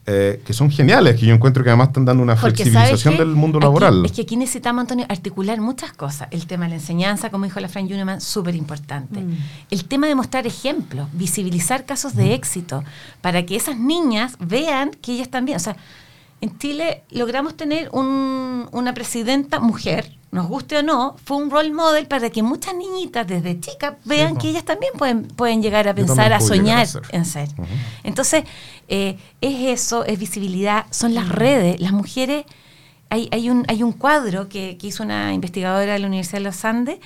[0.07, 3.29] Eh, que son geniales, que yo encuentro que además están dando una Porque, flexibilización del
[3.29, 4.05] mundo Aquí- laboral.
[4.05, 6.27] es que aquí necesitamos, Antonio, articular muchas cosas.
[6.31, 9.19] El tema de la enseñanza, como dijo la Fran Juneman, súper importante.
[9.21, 9.37] Mm.
[9.71, 12.83] El tema de mostrar ejemplos, visibilizar casos de éxito,
[13.21, 15.55] para que esas niñas vean que ellas también.
[15.55, 15.75] O sea,
[16.41, 21.71] en Chile logramos tener un- una presidenta mujer, nos guste o no, fue un role
[21.71, 25.95] model para que muchas niñitas desde chicas vean que ellas también pueden, pueden llegar a
[25.95, 27.01] pensar, a soñar ser.
[27.09, 27.49] en ser.
[28.03, 28.43] Entonces,
[28.87, 32.45] eh, es eso, es visibilidad, son las redes, las mujeres.
[33.09, 36.43] Hay, hay, un, hay un cuadro que, que hizo una investigadora de la Universidad de
[36.45, 36.97] los Andes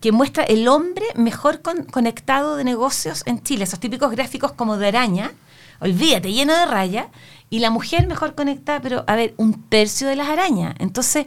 [0.00, 4.76] que muestra el hombre mejor con- conectado de negocios en Chile, esos típicos gráficos como
[4.76, 5.32] de araña,
[5.80, 7.06] olvídate, lleno de rayas,
[7.50, 10.74] y la mujer mejor conectada, pero a ver, un tercio de las arañas.
[10.78, 11.26] Entonces,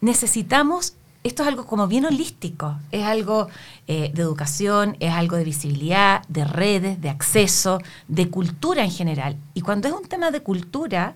[0.00, 3.48] necesitamos, esto es algo como bien holístico, es algo
[3.86, 9.36] eh, de educación, es algo de visibilidad, de redes, de acceso, de cultura en general.
[9.54, 11.14] Y cuando es un tema de cultura,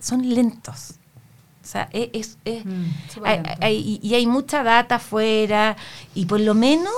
[0.00, 0.94] son lentos.
[1.62, 2.08] O sea, es...
[2.12, 2.84] es- es- Mm,
[3.24, 5.76] hay- hay- y hay mucha data afuera,
[6.14, 6.92] y por lo menos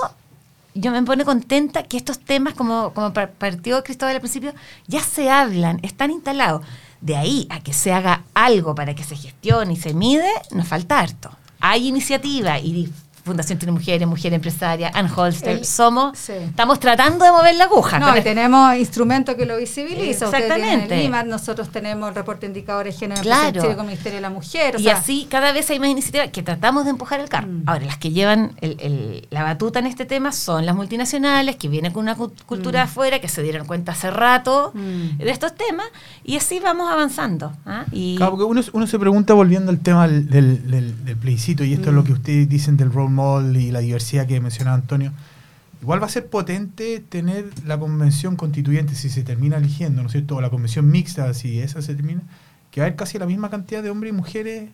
[0.73, 4.53] yo me pone contenta que estos temas, como, como par- partió Cristóbal al principio,
[4.87, 6.63] ya se hablan, están instalados.
[7.05, 10.67] De ahí a que se haga algo para que se gestione y se mide, nos
[10.67, 11.29] falta harto.
[11.59, 12.91] Hay iniciativa y
[13.25, 16.33] Fundación Tiene Mujeres, Mujer Empresaria, Ann Holster, El- somos, sí.
[16.33, 17.97] estamos tratando de mover la aguja.
[17.99, 18.23] No, y esto.
[18.29, 20.27] tenemos instrumentos que lo visibilizan.
[20.33, 20.99] Exactamente.
[20.99, 23.61] el IMAR, nosotros tenemos el reporte de indicadores de género Claro.
[23.61, 24.75] Con el Ministerio de la Mujer.
[24.75, 27.47] o y sea, así cada vez hay más iniciativas que tratamos de empujar el carro.
[27.47, 27.63] Mm.
[27.65, 31.67] Ahora, las que llevan el- el- la batuta en este tema son las multinacionales, que
[31.67, 35.17] vienen con una cu- cultura de afuera, que se dieron cuenta hace rato Mm.
[35.17, 35.87] de estos temas,
[36.23, 37.53] y así vamos avanzando.
[37.65, 37.85] ¿ah?
[37.91, 41.63] Y, Claro, porque uno, uno se pregunta, volviendo al tema del, del, del- del plebiscito,
[41.63, 43.14] y esto es lo que ustedes dicen del role
[43.53, 45.11] y la diversidad que mencionaba Antonio,
[45.81, 50.13] igual va a ser potente tener la convención constituyente si se termina eligiendo, ¿no es
[50.13, 50.35] cierto?
[50.37, 52.21] O la convención mixta, si esa se termina,
[52.71, 54.69] que va a haber casi la misma cantidad de hombres y mujeres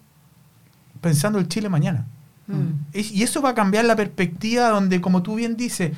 [1.02, 2.08] pensando el Chile mañana.
[2.48, 2.98] mm.
[2.98, 5.92] Y eso va a cambiar la perspectiva donde, como tú bien dices,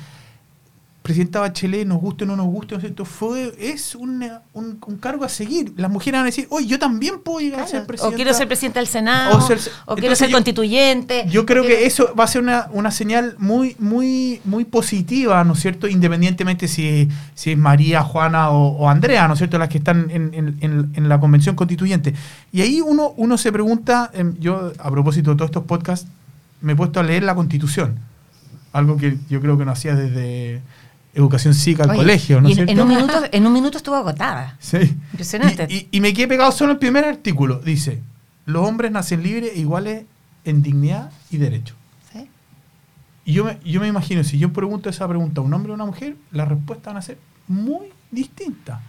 [1.04, 3.04] Presidenta Bachelet, nos guste o no nos guste, ¿no es cierto?
[3.04, 5.74] Fue, es una- un, un cargo a seguir.
[5.76, 8.14] Las mujeres van a decir, oye, yo también puedo llegar a ser presidenta.
[8.14, 9.38] o quiero ser presidenta del Senado,
[9.84, 11.26] O quiero ser yo- constituyente.
[11.28, 15.44] Yo creo quiero- que eso va a ser una, una señal muy, muy, muy positiva,
[15.44, 15.88] ¿no es cierto?
[15.88, 19.58] Independientemente si, si es María, Juana o, o Andrea, ¿no es cierto?
[19.58, 22.14] Las que están en, en- en- en la convención constituyente.
[22.50, 26.08] Y ahí uno, uno se pregunta, em, yo a propósito de todos estos podcasts,
[26.62, 27.98] me he puesto a leer la constitución.
[28.72, 30.62] Algo que yo creo que no hacía desde
[31.14, 32.82] educación cívica al Oye, colegio, ¿no y es en, cierto?
[32.82, 34.56] en un minuto, en un minuto estuvo agotada.
[34.60, 34.78] Sí.
[35.12, 35.66] Impresionante.
[35.68, 37.58] Y, y- y me quedé pegado solo el primer artículo.
[37.60, 38.00] Dice,
[38.46, 40.04] los hombres nacen libres e iguales
[40.44, 41.74] en dignidad y derecho.
[42.12, 42.28] ¿sí?
[43.24, 45.74] Y yo me, yo me imagino, si yo pregunto esa pregunta a un hombre o
[45.74, 48.80] una mujer, las respuestas van a ser muy distintas.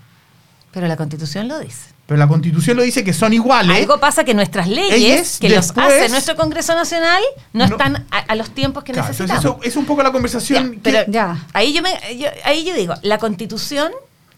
[0.72, 1.95] Pero la constitución lo dice.
[2.08, 3.76] Pero la constitución lo dice que son iguales.
[3.78, 7.72] Algo pasa que nuestras leyes, que los hace nuestro Congreso Nacional, no, No.
[7.76, 9.62] están a, a los tiempos que Claro, entonces necesitamos.
[9.62, 10.66] eso es un poco la conversación.
[10.66, 11.46] Ya, que- pero Ya.
[11.54, 13.92] Ahí, yo me, yo- ahí yo digo, la constitución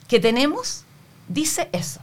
[0.07, 0.83] que tenemos
[1.27, 1.99] dice eso.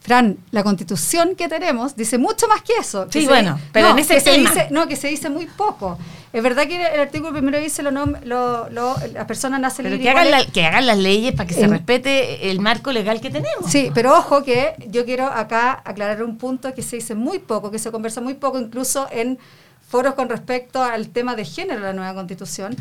[0.00, 3.06] Fran, la constitución que tenemos dice mucho más que eso.
[3.06, 4.50] que Sí, se- bueno, pero no, en ese que se tema.
[4.50, 5.98] dice- no, que se dice muy poco.
[6.32, 10.08] Es verdad que el artículo primero dice lo, lo, lo- las personas nacen Pero que
[10.08, 13.70] hagan, la- que hagan las leyes para que se respete el marco legal que tenemos.
[13.70, 17.70] Sí, pero ojo que yo quiero acá aclarar un punto que se dice muy poco,
[17.70, 19.38] que se conversa muy poco, incluso en
[19.88, 22.76] foros con respecto al tema de género de la nueva constitución.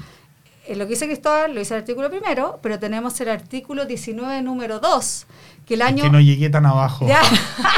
[0.68, 4.42] Eh, lo que dice Cristóbal lo dice el artículo primero, pero tenemos el artículo 19,
[4.42, 5.26] número 2,
[5.66, 6.04] que el Es año...
[6.04, 7.08] que no llegué tan abajo.
[7.08, 7.22] Ya.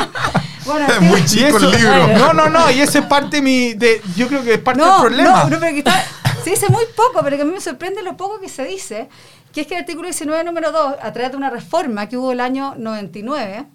[0.66, 2.08] bueno, Es muy chico eso- el libro.
[2.18, 3.74] No, no, no, y eso es parte de mi.
[3.74, 5.44] De, yo creo que es parte no, del problema.
[5.44, 6.04] No, no, pero que está-
[6.44, 9.10] se dice muy poco, pero que a mí me sorprende lo poco que se dice,
[9.54, 12.32] que es que el artículo 19, número 2, a través de una reforma que hubo
[12.32, 13.66] el año 99,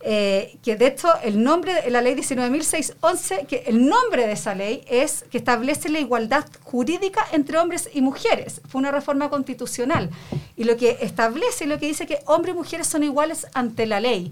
[0.00, 4.54] eh, que de hecho el nombre de la ley 19.611, que el nombre de esa
[4.54, 8.60] ley es que establece la igualdad jurídica entre hombres y mujeres.
[8.68, 10.10] Fue una reforma constitucional.
[10.56, 14.00] Y lo que establece, lo que dice que hombres y mujeres son iguales ante la
[14.00, 14.30] ley.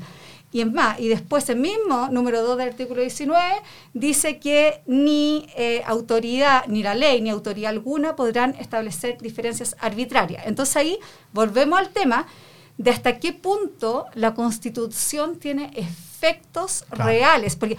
[0.52, 3.42] Y es más, y después el mismo número 2 del artículo 19
[3.92, 10.46] dice que ni eh, autoridad, ni la ley, ni autoridad alguna podrán establecer diferencias arbitrarias.
[10.46, 10.98] Entonces ahí
[11.32, 12.26] volvemos al tema
[12.78, 17.04] de hasta qué punto la constitución tiene efectos Claro.
[17.10, 17.56] reales.
[17.56, 17.76] Porque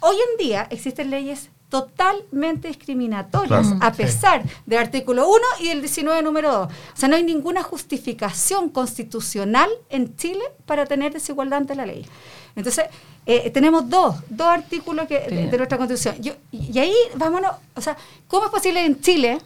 [0.00, 3.78] hoy en día existen leyes totalmente discriminatorias, Claro.
[3.82, 4.02] a Sí.
[4.02, 6.68] pesar del artículo 1 y el 19 número 2.
[6.68, 12.06] O sea, no hay ninguna justificación constitucional en Chile para tener desigualdad ante la ley.
[12.56, 12.86] Entonces,
[13.26, 16.16] eh, tenemos dos, dos artículos que, de, de nuestra constitución.
[16.22, 19.38] Yo- y ahí, vámonos, o sea, ¿cómo es posible en Chile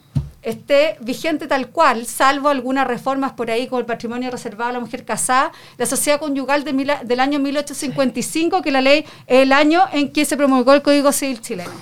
[0.43, 4.81] esté vigente tal cual, salvo algunas reformas por ahí como el patrimonio reservado a la
[4.81, 10.13] mujer casada, la sociedad conyugal del año 1855, que la ley es el año en
[10.13, 11.73] que se promulgó el Código Civil chileno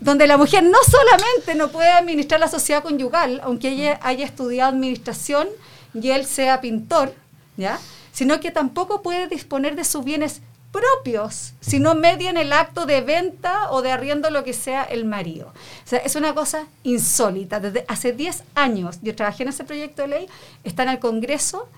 [0.00, 4.70] donde la mujer no solamente no puede administrar la sociedad conyugal, aunque ella haya estudiado
[4.70, 5.46] administración
[5.94, 7.14] y él sea pintor,
[7.56, 7.78] ¿ya?
[8.10, 13.02] sino que tampoco puede disponer de sus bienes propios si no median el acto de
[13.02, 15.48] venta o de arriendo lo que sea el marido.
[15.48, 17.60] O sea, es una cosa insólita.
[17.60, 20.26] Desde hace 10 años yo trabajé en ese proyecto de ley,
[20.64, 21.68] está en el Congreso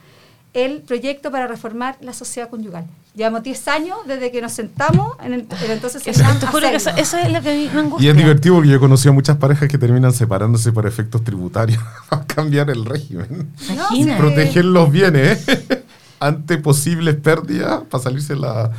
[0.55, 2.87] el proyecto para reformar la sociedad conyugal.
[3.17, 6.77] Llevamos 10 años desde que nos sentamos en el, el entonces Eso, te juro que
[6.77, 8.07] eso, eso es lo que me angustia.
[8.07, 11.25] Y es divertido porque yo he conocido a muchas parejas que terminan separándose por efectos
[11.25, 13.53] tributarios para cambiar el régimen.
[13.69, 14.17] Imagina.
[14.17, 15.84] Proteger los bienes ¿eh?
[16.27, 18.71] Ante posibles pérdidas para salirse la,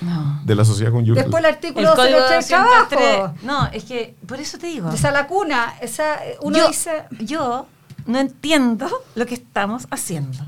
[0.00, 0.40] No.
[0.44, 1.24] de la sociedad conyugal.
[1.24, 2.86] Después el El artículo código 08 del trabajo.
[2.90, 3.42] 203.
[3.44, 4.90] No, es que por eso te digo.
[4.90, 7.04] Esa lacuna, esa, uno yo, dice...
[7.20, 7.66] yo
[8.06, 10.44] no entiendo lo que estamos haciendo.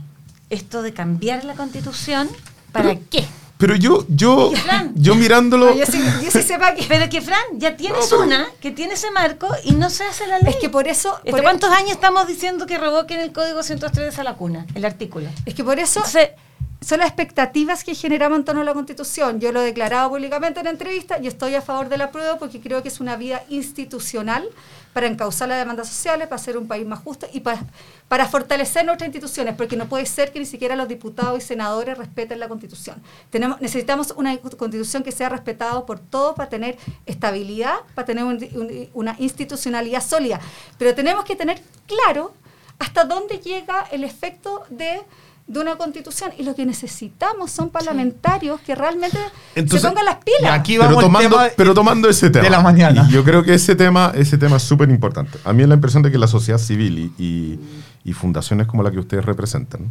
[0.51, 2.29] Esto de cambiar la constitución,
[2.73, 3.25] ¿para qué?
[3.59, 4.93] Pero yo, yo, Fran.
[4.97, 5.71] yo mirándolo...
[5.71, 6.85] No, yo, sí, yo sí sepa que...
[6.87, 10.05] Pero que Fran, ya tienes No, pero- una que tiene ese marco y no se
[10.05, 10.51] hace la ley.
[10.53, 11.17] Es que por eso...
[11.25, 14.85] ¿Este por- ¿Cuántos años estamos diciendo que revoquen el código 103 de esa lacuna, el
[14.85, 15.31] artículo?
[15.47, 16.33] Es que por eso Entonces,
[16.81, 19.41] son las expectativas que generamos en torno a la Constitución.
[19.41, 22.61] Yo lo he declarado públicamente en entrevista y estoy a favor de la prueba porque
[22.61, 24.49] creo que es una vía institucional
[24.93, 27.65] para encauzar las demandas sociales, para hacer un país más justo y para,
[28.09, 31.99] para fortalecer nuestras instituciones, porque no puede ser que ni siquiera los diputados y senadores
[31.99, 33.03] respeten la Constitución.
[33.31, 38.37] Tenemos, necesitamos una Constitución que sea respetada por todos para tener estabilidad, para tener un-
[38.55, 40.41] un- una institucionalidad sólida.
[40.79, 42.33] Pero tenemos que tener claro
[42.79, 45.01] hasta dónde llega el efecto de,
[45.47, 46.33] de una constitución.
[46.39, 49.19] Y lo que necesitamos son parlamentarios que realmente
[49.55, 50.43] Entonces- se pongan las pilas.
[50.43, 52.45] Y aquí pero vamos al tomando, tema pero tomando ese tema.
[52.45, 53.07] de la mañana.
[53.09, 55.39] Y yo creo que ese tema, ese tema es súper importante.
[55.45, 57.61] A mí es la impresión de que la sociedad civil y, y-
[58.05, 59.91] y fundaciones como la que ustedes representan,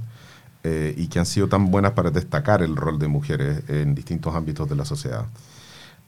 [0.64, 4.34] eh, y que han sido tan buenas para destacar el rol de mujeres en distintos
[4.36, 5.26] ámbitos de la sociedad,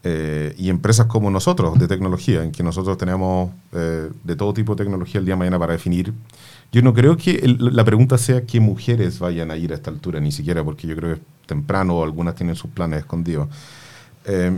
[0.10, 4.74] eh, y empresas como nosotros de tecnología, en que nosotros tenemos eh, de todo tipo
[4.74, 6.14] de tecnología el día de mañana para definir.
[6.72, 9.90] Yo no creo que el- la pregunta sea qué mujeres vayan a ir a esta
[9.92, 13.48] altura, ni siquiera, porque yo creo que es temprano algunas tienen sus planes escondidos.
[14.26, 14.52] Eh,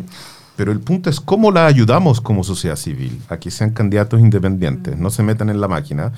[0.56, 4.98] pero el punto es cómo la ayudamos como sociedad civil a que sean candidatos independientes,
[4.98, 6.12] no se metan en la máquina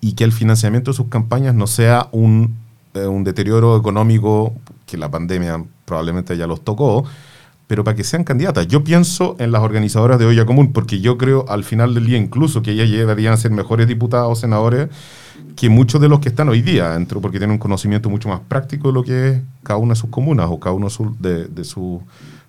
[0.00, 2.56] y que el financiamiento de sus campañas no sea un,
[2.94, 4.54] eh, un deterioro económico
[4.86, 7.04] que la pandemia probablemente ya los tocó,
[7.72, 8.66] pero para que sean candidatas.
[8.68, 12.18] Yo pienso en las organizadoras de Olla Común, porque yo creo al final del día
[12.18, 14.90] incluso que ellas deberían ser mejores diputados o senadores
[15.56, 18.40] que muchos de los que están hoy día dentro, porque tienen un conocimiento mucho más
[18.40, 21.44] práctico de lo que es cada una de sus comunas o cada uno de, de,
[21.46, 22.02] de su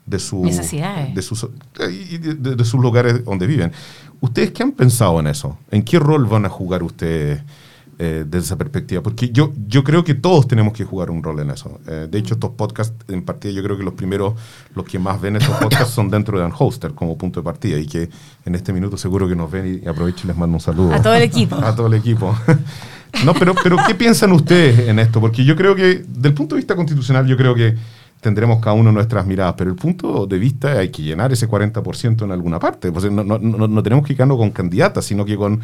[0.05, 1.15] de su Necesidades.
[1.15, 1.47] de sus
[1.79, 3.71] de, de- de sus lugares donde viven.
[4.19, 5.57] ¿Ustedes qué han pensado en eso?
[5.71, 7.41] ¿En qué rol van a jugar ustedes
[7.99, 9.01] eh, desde esa perspectiva?
[9.01, 11.79] Porque yo, yo creo que todos tenemos que jugar un rol en eso.
[11.87, 14.33] Eh, de hecho, estos podcasts en partida, yo creo que los primeros,
[14.75, 17.85] los que más ven estos podcasts son dentro de Unhoster como punto de partida y
[17.85, 18.09] que
[18.45, 20.93] en este minuto seguro que nos ven y aprovecho y les mando un saludo.
[20.93, 21.55] A todo el equipo.
[21.63, 22.35] A todo el equipo.
[23.25, 25.21] No, pero, pero ¿qué piensan ustedes en esto?
[25.21, 27.75] Porque yo creo que, del punto de vista constitucional, yo creo que
[28.23, 32.23] tendremos cada uno nuestras miradas, pero el punto de vista hay que llenar ese 40%
[32.23, 32.91] en alguna parte.
[32.91, 35.61] Pues no, no, no, no tenemos que quedarnos con candidatas, sino que con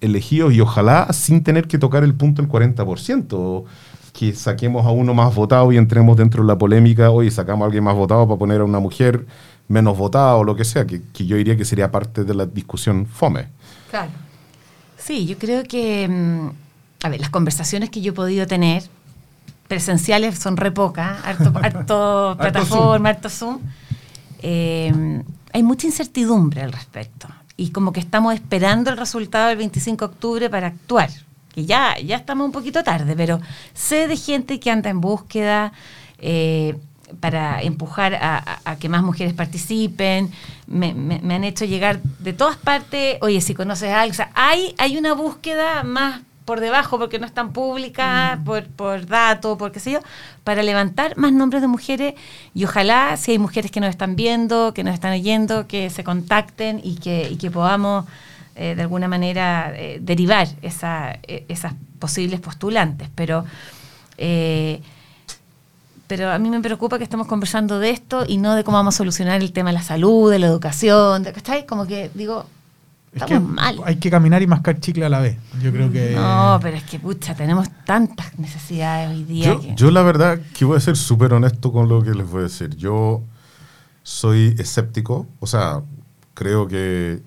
[0.00, 3.64] elegidos y ojalá sin tener que tocar el punto del 40%.
[4.12, 7.66] Que saquemos a uno más votado y entremos dentro de la polémica, oye, sacamos a
[7.66, 9.26] alguien más votado para poner a una mujer
[9.68, 12.46] menos votada o lo que sea, que, que yo diría que sería parte de la
[12.46, 13.48] discusión fome.
[13.90, 14.10] Claro.
[14.96, 16.48] Sí, yo creo que, mm,
[17.04, 18.82] a ver, las conversaciones que yo he podido tener
[19.68, 23.60] presenciales son re pocas, harto, harto plataforma, harto Zoom.
[24.42, 30.06] Eh, hay mucha incertidumbre al respecto y como que estamos esperando el resultado del 25
[30.08, 31.10] de octubre para actuar.
[31.54, 33.40] Que ya, ya estamos un poquito tarde, pero
[33.74, 35.72] sé de gente que anda en búsqueda
[36.18, 36.76] eh,
[37.20, 40.30] para empujar a, que más mujeres participen.
[40.66, 44.16] Me, me- me han hecho llegar de todas partes, oye, si conoces a alguien, o
[44.16, 49.58] sea, hay, hay una búsqueda más por debajo porque no están públicas, por, por datos,
[49.58, 50.00] por qué sé yo,
[50.44, 52.14] para levantar más nombres de mujeres
[52.54, 56.04] y ojalá si hay mujeres que nos están viendo, que nos están oyendo, que se
[56.04, 58.06] contacten y que, y que podamos
[58.56, 63.10] eh, de alguna manera eh, derivar esa, eh, esas posibles postulantes.
[63.14, 63.44] Pero,
[64.16, 64.80] eh,
[66.06, 68.94] pero a mí me preocupa que estemos conversando de esto y no de cómo vamos
[68.94, 71.66] a solucionar el tema de la salud, de la educación, de, ¿cachai?
[71.66, 72.46] Como que digo,
[73.18, 73.80] Es que mal.
[73.84, 75.36] hay que caminar y mascar chicle a la vez.
[75.62, 76.12] Yo creo que.
[76.14, 79.46] No, pero es que, pucha, tenemos tantas necesidades hoy día.
[79.46, 82.28] Yo, que- yo la verdad que voy a ser súper honesto con lo que les
[82.28, 82.74] voy a decir.
[82.76, 83.22] Yo
[84.02, 85.82] soy escéptico, o sea,
[86.34, 87.20] creo que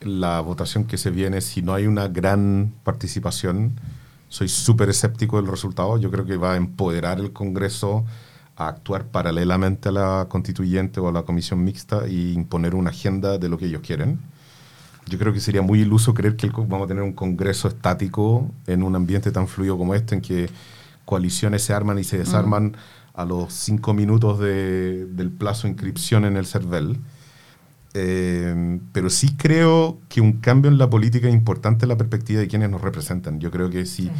[0.00, 3.72] la votación que se viene, si no hay una gran participación,
[4.28, 5.96] soy súper escéptico del resultado.
[5.98, 8.04] Yo creo que va a empoderar el Congreso
[8.56, 13.38] a actuar paralelamente a la constituyente o a la comisión mixta y imponer una agenda
[13.38, 14.20] de lo que ellos quieren.
[15.06, 18.82] Yo creo que sería muy iluso creer que vamos a tener un Congreso estático en
[18.82, 20.48] un ambiente tan fluido como este, en que
[21.04, 22.76] coaliciones se arman y se desarman
[23.12, 26.98] a los cinco minutos de, del plazo de inscripción en el CERVEL.
[27.96, 32.40] Eh, pero sí creo que un cambio en la política es importante en la perspectiva
[32.40, 33.38] de quienes nos representan.
[33.38, 34.10] Yo creo que si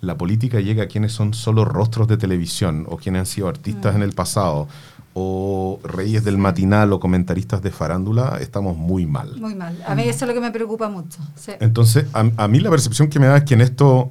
[0.00, 3.94] la política llega a quienes son solo rostros de televisión o quienes han sido artistas
[3.94, 3.96] mm.
[3.96, 4.68] en el pasado
[5.14, 9.36] o reyes del matinal o comentaristas de farándula, estamos muy mal.
[9.40, 9.80] Muy mal.
[9.86, 11.18] A mí eso es lo que me preocupa mucho.
[11.60, 14.10] Entonces, a, a, mí la percepción que me da es que en esto,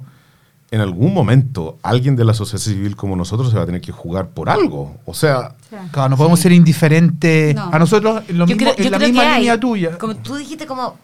[0.74, 3.92] en algún momento, alguien de la sociedad civil como nosotros se va a tener que
[3.92, 4.96] jugar por algo.
[5.06, 5.54] O sea...
[5.90, 9.98] Claro, no podemos ser indiferentes a nosotros lo mismo, en la misma línea tuya.
[9.98, 10.96] Como tú dijiste, como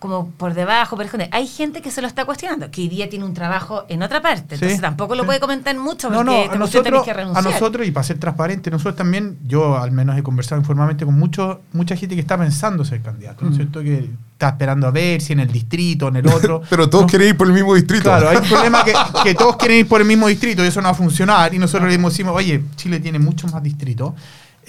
[0.00, 3.10] como por debajo, por ejemplo, hay gente que se lo está cuestionando, que hoy día
[3.10, 6.56] tiene un trabajo en otra parte, entonces tampoco lo puede comentar mucho porque no, a
[6.56, 7.46] nosotros, que renunciar.
[7.46, 11.18] A nosotros, y para ser transparente, nosotros también, yo al menos he conversado informalmente con
[11.18, 13.56] mucho, mucha gente que está pensando ser candidato, ¿no es mm.
[13.56, 13.82] cierto?
[13.82, 16.62] Que está esperando a ver si en el distrito, en el otro.
[16.70, 18.04] Pero todos quieren ir por el mismo distrito.
[18.04, 20.80] Claro, hay un problema que, que, todos quieren ir por el mismo distrito y eso
[20.80, 21.52] no va a funcionar.
[21.52, 24.14] Y nosotros le decimos, oye, Chile tiene muchos más distritos.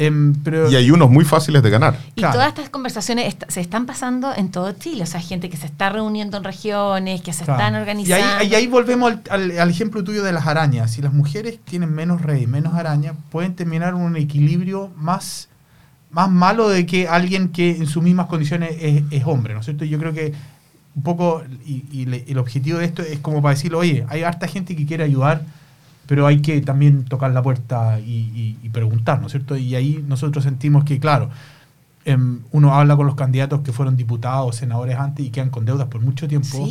[0.02, 0.34] Em,
[0.72, 1.96] y hay unos muy fáciles de ganar.
[2.16, 5.04] Y todas estas conversaciones se están pasando en todo Chile.
[5.04, 8.44] O sea, gente que se está reuniendo en regiones, que se están organizando.
[8.44, 10.90] Y ahí, volvemos al, ejemplo tuyo de las arañas.
[10.90, 15.50] Si las mujeres tienen menos rey, menos araña, pueden terminar un equilibrio más,
[16.10, 19.86] más malo de que alguien que en sus mismas condiciones es, hombre, ¿no es cierto?
[19.86, 20.34] Yo creo que
[20.96, 24.76] un poco, y, el objetivo de esto es como para decirlo, oye, hay harta gente
[24.76, 25.44] que quiere ayudar
[26.08, 29.58] pero hay que también tocar la puerta y, preguntar, ¿no es cierto?
[29.58, 31.30] Y ahí nosotros sentimos que, claro,
[32.06, 35.88] em, uno habla con los candidatos que fueron diputados, senadores antes y quedan con deudas
[35.88, 36.68] por mucho tiempo.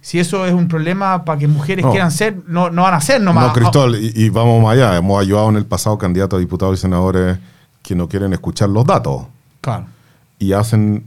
[0.00, 3.20] Si eso es un problema para que mujeres quieran ser, no, no van a ser
[3.20, 3.48] nomás.
[3.48, 4.96] No, Cristóbal, y, vamos más allá.
[4.96, 7.38] Hemos ayudado en el pasado candidatos a diputados y senadores
[7.82, 9.26] que no quieren escuchar los datos.
[9.60, 9.86] Claro.
[10.38, 11.04] Y hacen,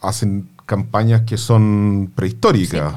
[0.00, 2.94] hacen campañas que son prehistóricas.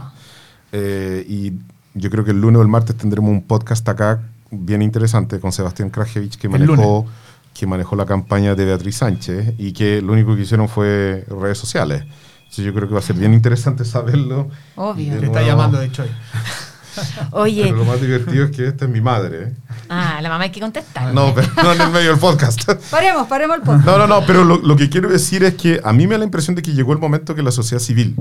[0.72, 1.54] Eh, y
[1.94, 5.52] yo creo que el lunes o el martes tendremos un podcast acá bien interesante con
[5.52, 7.06] Sebastián Krajewicz que manejó,
[7.54, 11.58] que manejó la campaña de Beatriz Sánchez y que lo único que hicieron fue redes
[11.58, 12.04] sociales.
[12.39, 14.50] Entonces yo creo que va a ser bien interesante saberlo.
[14.76, 15.18] Obvio.
[15.20, 16.04] Te está llamando de hecho.
[17.32, 17.64] Oye.
[17.64, 19.44] Pero lo más divertido es que esta es mi madre.
[19.44, 19.54] ¿eh?
[19.88, 21.14] Ah, la mamá hay que contestar.
[21.14, 22.70] No, pero no en el medio del podcast.
[22.92, 23.86] Paremos, paremos el podcast.
[23.86, 26.20] No, no, no, pero lo, lo, que quiero decir es que a mí me da
[26.20, 28.18] la impresión de que llegó el momento que la sociedad civil,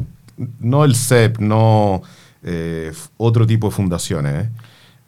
[0.61, 2.03] no el CEP, no
[2.43, 4.51] eh, otro tipo de fundaciones, eh,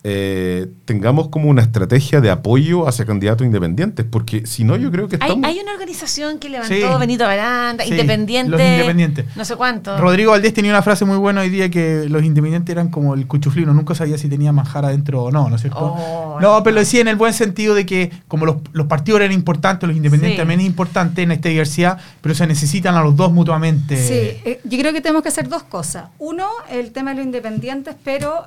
[0.03, 5.16] tengamos como una estrategia de apoyo hacia candidatos independientes, porque si no, yo creo que
[5.16, 5.44] estamos...
[5.44, 9.96] Hay, una organización que levantó Benito Baranda, independiente, no sé cuánto.
[9.98, 13.26] Rodrigo Valdés tenía una frase muy buena hoy día que los independientes eran como el
[13.26, 15.78] cuchuflino, nunca sabía si tenía manjar adentro o no, ¿no es cierto?
[15.80, 19.20] Oh, no, pero lo decía en el buen sentido de que como los, los partidos
[19.20, 23.16] eran importantes, los independientes también es importante en esta diversidad, pero se necesitan a los
[23.16, 23.96] dos mutuamente.
[23.96, 26.07] Sí, eh, yo creo que tenemos que hacer dos cosas.
[26.18, 28.46] Uno, el tema de los independientes, pero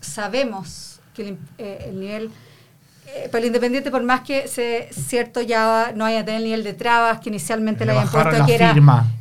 [0.00, 2.30] sabemos que eh, el, nivel
[3.06, 6.64] eh, para el independiente, por más que se, cierto ya no haya tenido el nivel
[6.64, 8.74] de trabas que inicialmente le habían puesto, que era,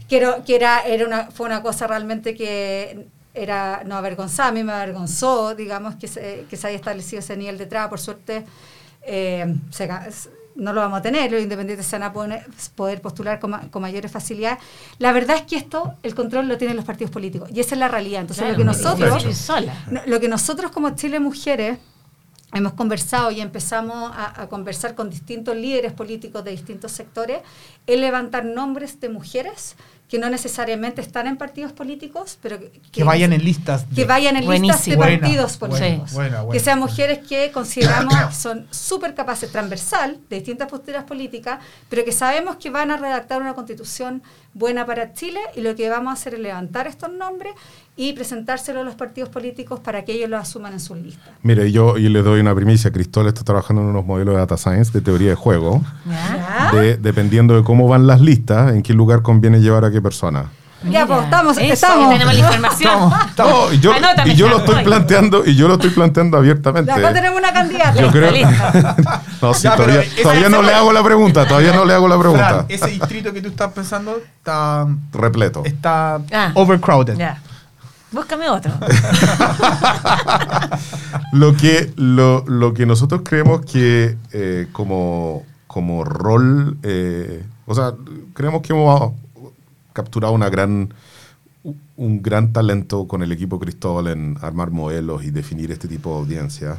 [0.07, 4.73] que era, era, una, fue una cosa realmente que era no avergonzada, a mí me
[4.73, 8.45] avergonzó, digamos, que se, que se haya establecido ese nivel de trabas, por suerte
[9.03, 9.55] eh,
[10.55, 14.11] no lo vamos a tener, los independientes se van a poder postular con, con, mayores
[14.11, 14.59] facilidades.
[14.97, 17.79] La verdad es que esto, el control lo tienen los partidos políticos, y esa es
[17.79, 18.21] la realidad.
[18.21, 19.47] Entonces, lo que nosotros,
[20.05, 21.79] lo que nosotros como Chile Mujeres
[22.53, 27.41] hemos conversado y empezamos a, conversar con distintos líderes políticos de distintos sectores,
[27.85, 29.75] es levantar nombres de mujeres
[30.09, 32.57] que no necesariamente están en partidos políticos, pero
[32.91, 36.17] que, vayan en listas de, que vayan en listas de partidos políticos.
[36.51, 42.11] que sean mujeres que consideramos son súper capaces, transversal, de distintas posturas políticas, pero que
[42.11, 44.23] sabemos que van a redactar una constitución
[44.55, 47.53] buena para Chile y lo que vamos a hacer es levantar estos nombres
[47.95, 51.33] y presentárselo a los partidos políticos para que ellos lo asuman en sus listas.
[51.43, 52.91] Mire, yo, yo le doy una primicia.
[52.91, 55.83] Cristóbal está trabajando en unos modelos de data science, de teoría de juego,
[57.01, 60.45] dependiendo de cómo van las listas, en qué lugar conviene llevar a qué persona.
[60.89, 62.09] ya, pues estamos, estamos.
[62.09, 63.11] tenemos la información.
[63.73, 63.93] y yo,
[64.25, 66.91] y yo lo estoy planteando, y yo lo estoy planteando abiertamente.
[66.91, 68.01] acá tenemos una candidata.
[68.01, 68.31] Yo creo,
[69.41, 72.65] no, sí, todavía, todavía no le hago la pregunta, todavía no le hago la pregunta.
[72.69, 75.63] ese distrito que tú estás pensando está repleto.
[75.65, 76.51] Está ah.
[76.55, 77.17] overcrowded.
[78.11, 78.71] Búscame otro.
[81.31, 87.93] lo, que, lo, lo, que nosotros creemos que eh, como, como rol, eh, o sea,
[88.33, 88.73] creemos que
[89.93, 90.93] capturado una gran,
[91.95, 96.19] un gran talento con el equipo Cristóbal en armar modelos y definir este tipo de
[96.19, 96.77] audiencia.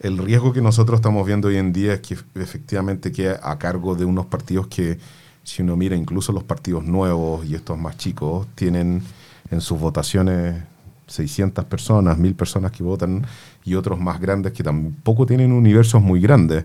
[0.00, 3.94] El riesgo que nosotros estamos viendo hoy en día es que efectivamente queda a cargo
[3.96, 4.98] de unos partidos que,
[5.42, 9.02] si uno mira incluso los partidos nuevos y estos más chicos, tienen
[9.50, 10.62] en sus votaciones
[11.08, 13.26] 600 personas, 1000 personas que votan
[13.64, 16.64] y otros más grandes que tampoco tienen universos muy grandes.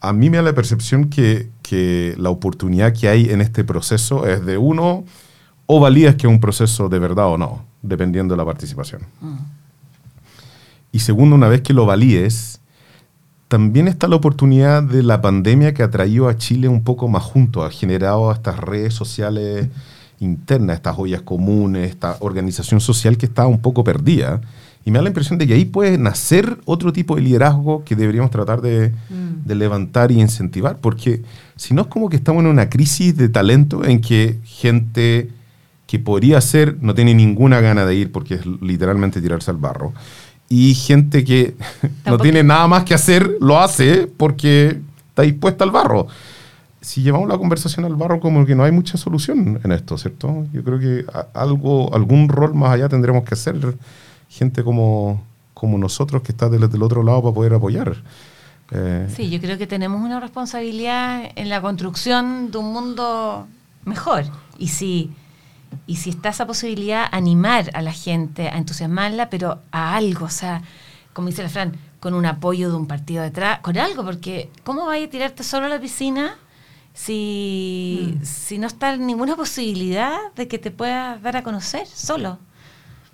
[0.00, 4.26] A mí me da la percepción que, que la oportunidad que hay en este proceso
[4.26, 5.04] es de uno,
[5.66, 9.02] o valías que es un proceso de verdad o no, dependiendo de la participación.
[9.20, 9.36] Mm.
[10.92, 12.60] Y segundo, una vez que lo valíes,
[13.48, 17.22] también está la oportunidad de la pandemia que ha traído a Chile un poco más
[17.22, 19.68] junto, ha generado estas redes sociales
[20.20, 24.40] interna, estas ollas comunes, esta organización social que está un poco perdida.
[24.84, 27.96] Y me da la impresión de que ahí puede nacer otro tipo de liderazgo que
[27.96, 29.46] deberíamos tratar de, mm.
[29.46, 31.22] de, levantar y incentivar, porque
[31.56, 35.30] si no es como que estamos en una crisis de talento en que gente
[35.86, 39.94] que podría ser no tiene ninguna gana de ir porque es literalmente tirarse al barro.
[40.48, 41.54] Y gente que
[42.06, 44.80] no tiene nada más que hacer, lo hace porque
[45.10, 46.08] está dispuesta al barro
[46.84, 50.46] si llevamos la conversación al barro, como que no hay mucha solución en esto, ¿cierto?
[50.52, 53.56] Yo creo que algo, algún rol más allá tendremos que hacer
[54.34, 55.22] gente como,
[55.54, 58.02] como nosotros que está del, del otro lado para poder apoyar.
[58.72, 63.46] Eh, sí, yo creo que tenemos una responsabilidad en la construcción de un mundo
[63.84, 64.24] mejor.
[64.58, 65.12] Y si,
[65.86, 70.30] y si está esa posibilidad, animar a la gente, a entusiasmarla, pero a algo, o
[70.30, 70.62] sea,
[71.12, 74.86] como dice la Fran, con un apoyo de un partido detrás, con algo, porque ¿cómo
[74.86, 76.36] vaya a tirarte solo a la piscina
[76.92, 78.24] si, mm.
[78.24, 82.38] si no está ninguna posibilidad de que te puedas dar a conocer solo.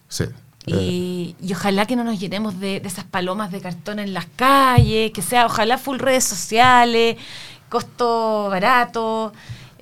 [0.08, 0.24] Sí.
[0.66, 4.26] Y, y, ojalá que no nos llenemos de, de, esas palomas de cartón en las
[4.36, 7.16] calles, que sea ojalá full redes sociales,
[7.70, 9.32] costo barato.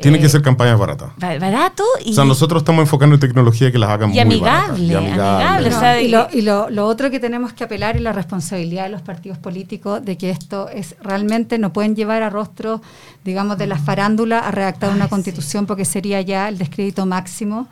[0.00, 1.10] Tiene que eh, ser campañas baratas.
[1.16, 2.12] Barato y...
[2.12, 6.04] O sea, nosotros estamos enfocando en tecnología que las hagan muy amigable, Y amigable.
[6.04, 9.02] y, lo, y lo, lo, otro que tenemos que apelar es la responsabilidad de los
[9.02, 12.80] partidos políticos de que esto es realmente no pueden llevar a rostro,
[13.24, 17.66] digamos, de la farándula a redactar una constitución porque sería ya el descrédito máximo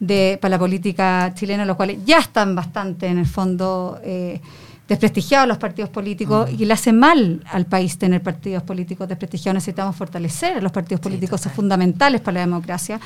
[0.00, 4.00] de, para la política chilena, los cuales ya están bastante en el fondo...
[4.02, 4.40] Eh,
[4.90, 9.54] desprestigiados los partidos políticos y le hace mal al país tener partidos políticos desprestigiados.
[9.54, 12.98] Necesitamos fortalecer a los partidos políticos, son fundamentales para la democracia.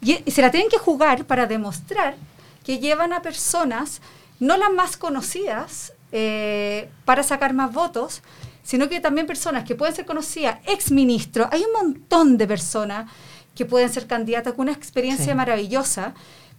[0.00, 2.14] Y, se la tienen que jugar para demostrar
[2.64, 4.00] que llevan a personas,
[4.38, 8.22] no las más conocidas, eh, para sacar más votos,
[8.62, 11.48] sino que también personas que pueden ser conocidas, exministros.
[11.50, 13.10] Hay un montón de personas
[13.54, 16.14] que pueden ser candidatas con una experiencia maravillosa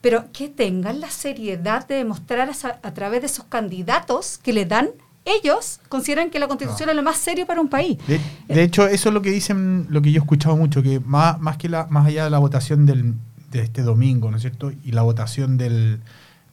[0.05, 2.47] pero que tengan la seriedad de demostrar
[2.83, 4.89] a, través de esos candidatos que le dan
[5.25, 7.97] ellos consideran que la constitución es lo más serio para un país.
[8.47, 11.39] De, hecho, eso es lo que dicen, lo que yo he escuchado mucho, que más,
[11.39, 13.15] más que la, más allá de la votación del,
[13.49, 14.71] de este domingo, ¿no es cierto?
[14.83, 16.01] Y la votación del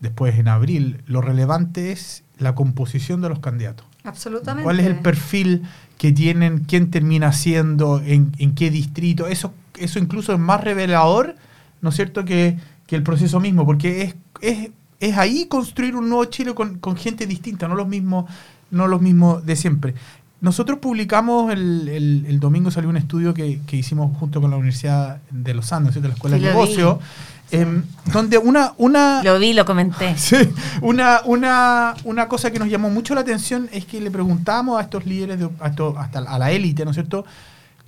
[0.01, 3.87] después en abril, lo relevante es la composición de los candidatos.
[4.05, 4.65] Absolutamente.
[4.65, 5.63] ¿Cuál es el perfil
[5.99, 6.61] que tienen?
[6.61, 8.01] ¿Quién termina siendo?
[8.01, 9.27] ¿En, en qué distrito?
[9.27, 11.37] Eso, eso incluso es más revelador,
[11.81, 12.25] ¿no es cierto?
[12.25, 12.59] Que
[12.97, 14.71] el proceso mismo, porque es, es,
[15.01, 18.31] es ahí construir un nuevo Chile con, con, gente distinta, no los mismos,
[18.71, 19.95] no los mismos de siempre.
[20.41, 21.89] Nosotros publicamos el,
[22.27, 25.95] el, domingo salió un estudio que, que, hicimos junto con la Universidad de Los Andes,
[25.95, 26.99] de la Escuela de Negocio,
[27.53, 29.23] em, donde una, una...
[29.23, 30.15] Lo vi, lo comenté.
[30.17, 30.37] Sí,
[30.81, 34.83] una, una, una cosa que nos llamó mucho la atención es que le preguntamos a
[34.83, 35.67] estos líderes, de, a
[36.01, 37.25] hasta a la élite, ¿no es cierto?,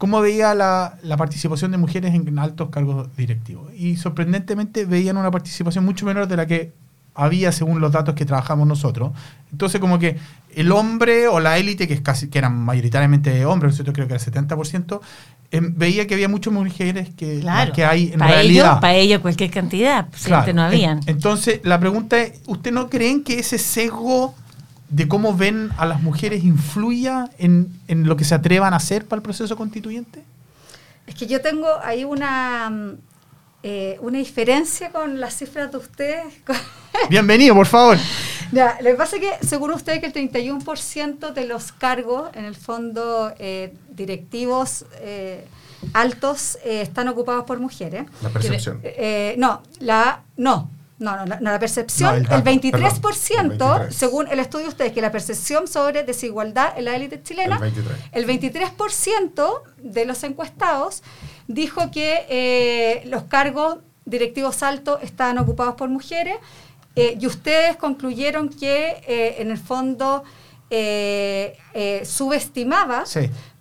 [0.04, 3.72] cómo veía la, participación de mujeres en altos cargos directivos.
[3.74, 6.74] Y sorprendentemente veían una participación mucho menor de la que
[7.14, 9.12] había según los datos que trabajamos nosotros.
[9.50, 10.18] Entonces, como que
[10.54, 14.12] el hombre o la élite, que, es casi, que eran mayoritariamente hombres, nosotros creo que
[14.12, 15.00] era el 70%,
[15.50, 17.42] em, veía que había muchas mujeres que,
[17.74, 18.80] que hay en realidad.
[18.80, 20.52] para ellos cualquier cantidad, claro.
[20.52, 21.00] no habían.
[21.06, 24.34] Entonces, la pregunta es, ¿usted no creen que ese sesgo
[24.94, 29.06] de cómo ven a las mujeres influya en, en, lo que se atrevan a hacer
[29.06, 30.22] para el proceso constituyente?
[31.04, 32.98] Es que yo tengo ahí una, mm,
[33.64, 36.32] eh, una diferencia con las cifras de ustedes.
[37.10, 37.98] Bienvenido, por favor.
[38.52, 42.44] Ya, lo que pasa es que, según ustedes, que el 31% de los cargos, en
[42.44, 45.44] el fondo, eh, directivos eh,
[45.92, 48.06] altos, están ocupados por mujeres.
[48.22, 48.80] La percepción.
[49.38, 54.92] no, la, no, no, no, no, la percepción, el, 23%, según el estudio de ustedes,
[54.92, 57.58] que la percepción sobre desigualdad en la élite chilena,
[58.12, 61.02] el 23%, de los encuestados
[61.48, 66.36] dijo que eh, los cargos directivos altos estaban ocupados por mujeres
[66.96, 70.22] eh, y ustedes concluyeron que eh, en el fondo
[72.04, 73.04] subestimaba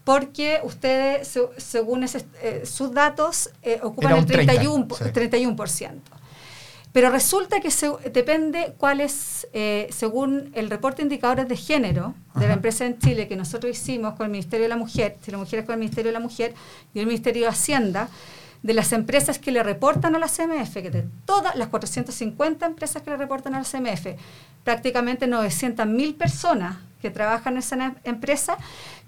[0.03, 4.97] porque ustedes, se- según ese- eh, sus datos, eh, ocupan el un 30, 31%.
[4.97, 5.03] sí.
[5.11, 6.01] 31%.
[6.93, 12.13] Pero resulta que se- depende cuál es, eh, según el reporte de indicadores de género
[12.35, 15.37] de la empresa en Chile que nosotros hicimos con el Ministerio de la Mujer, Chile
[15.37, 16.53] Mujeres con el Ministerio de la Mujer
[16.93, 18.09] y el Ministerio de Hacienda,
[18.61, 23.01] de las empresas que le reportan a la CMF, que de todas las 450 empresas
[23.01, 24.15] que le reportan a la CMF,
[24.63, 28.55] prácticamente 900.000 personas que trabajan en esa ne- empresa,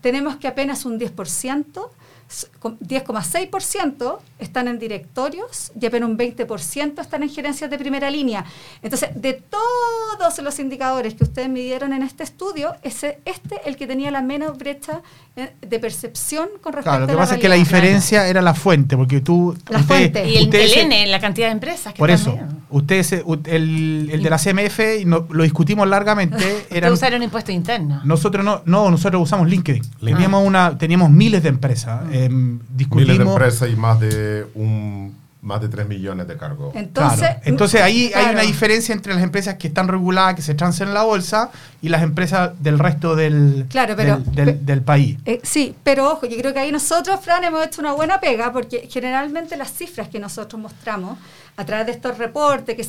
[0.01, 1.91] tenemos que apenas un 10%, s- con-
[2.29, 8.45] 10,6% están en directorios y apenas un 20% están en gerencias de primera línea.
[8.81, 13.87] Entonces, de todos los indicadores que ustedes midieron en este estudio, ese, este el que
[13.87, 15.01] tenía la menos brecha
[15.35, 18.27] eh, de percepción con respecto Claro, lo que a la pasa es que la diferencia
[18.27, 19.55] era la fuente, porque tú...
[19.69, 20.27] La ustedes- fuente.
[20.29, 22.37] Y el, ustedes el N, la cantidad de empresas que Por eso,
[22.69, 26.35] ustedes, el, el de la CMF, y no- lo discutimos largamente,
[26.69, 28.01] Era eran, usar un impuesto interno.
[28.03, 29.81] nosotros no, no, nosotros usamos LinkedIn.
[29.83, 30.15] LinkedIn.
[30.15, 32.01] Teníamos, una, teníamos miles de empresas.
[32.29, 36.75] Discutimos, Miles de empresas y más de un más de 3 millones de cargos.
[36.75, 37.39] Entonces, Claro.
[37.45, 40.95] Entonces ahí hay una diferencia entre las empresas que están reguladas, que se transan en
[40.95, 41.51] la bolsa,
[41.83, 45.19] y las empresas del resto del, Claro, pero- del, del- del país.
[45.23, 48.51] Eh, sí, pero ojo, yo creo que ahí nosotros, Fran, hemos hecho una buena pega
[48.51, 51.19] porque generalmente las cifras que nosotros mostramos
[51.57, 52.83] a través de estos reportes, que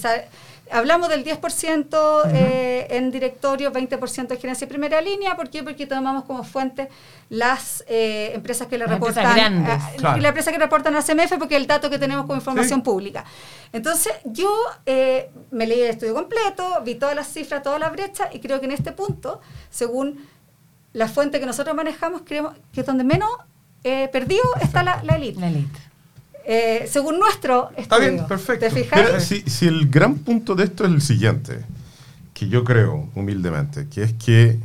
[0.71, 5.63] hablamos del 10% eh, en directorio, 20% en gerencia de primera línea, ¿por qué?
[5.63, 6.89] Porque tomamos como fuente
[7.29, 9.73] las eh, empresas que le Las reportan, grandes.
[9.83, 10.21] a- Claro.
[10.21, 12.85] la empresa que reportan a CMF porque es el dato que tenemos como información Sí.
[12.85, 13.25] pública.
[13.73, 14.51] Entonces, yo
[14.87, 18.59] eh, me leí el estudio completo, vi todas las cifras, todas las brechas, y creo
[18.61, 19.41] que en este punto,
[19.71, 20.27] según
[20.93, 23.29] la fuente que nosotros manejamos, creemos que es donde menos
[23.85, 25.39] eh, perdido está la, la elite.
[25.41, 25.79] La elite.
[26.49, 27.83] Eh, según nuestro estudio.
[27.83, 28.67] Está bien, perfecto.
[28.67, 29.01] ¿Te fijas?
[29.03, 31.65] Pero si, si el gran punto de esto es el siguiente,
[32.35, 34.61] que yo creo humildemente, que es que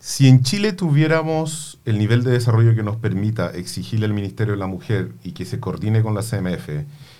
[0.00, 4.58] si en Chile tuviéramos el nivel de desarrollo que nos permita exigirle al Ministerio de
[4.58, 6.68] la Mujer y que se coordine con la CMF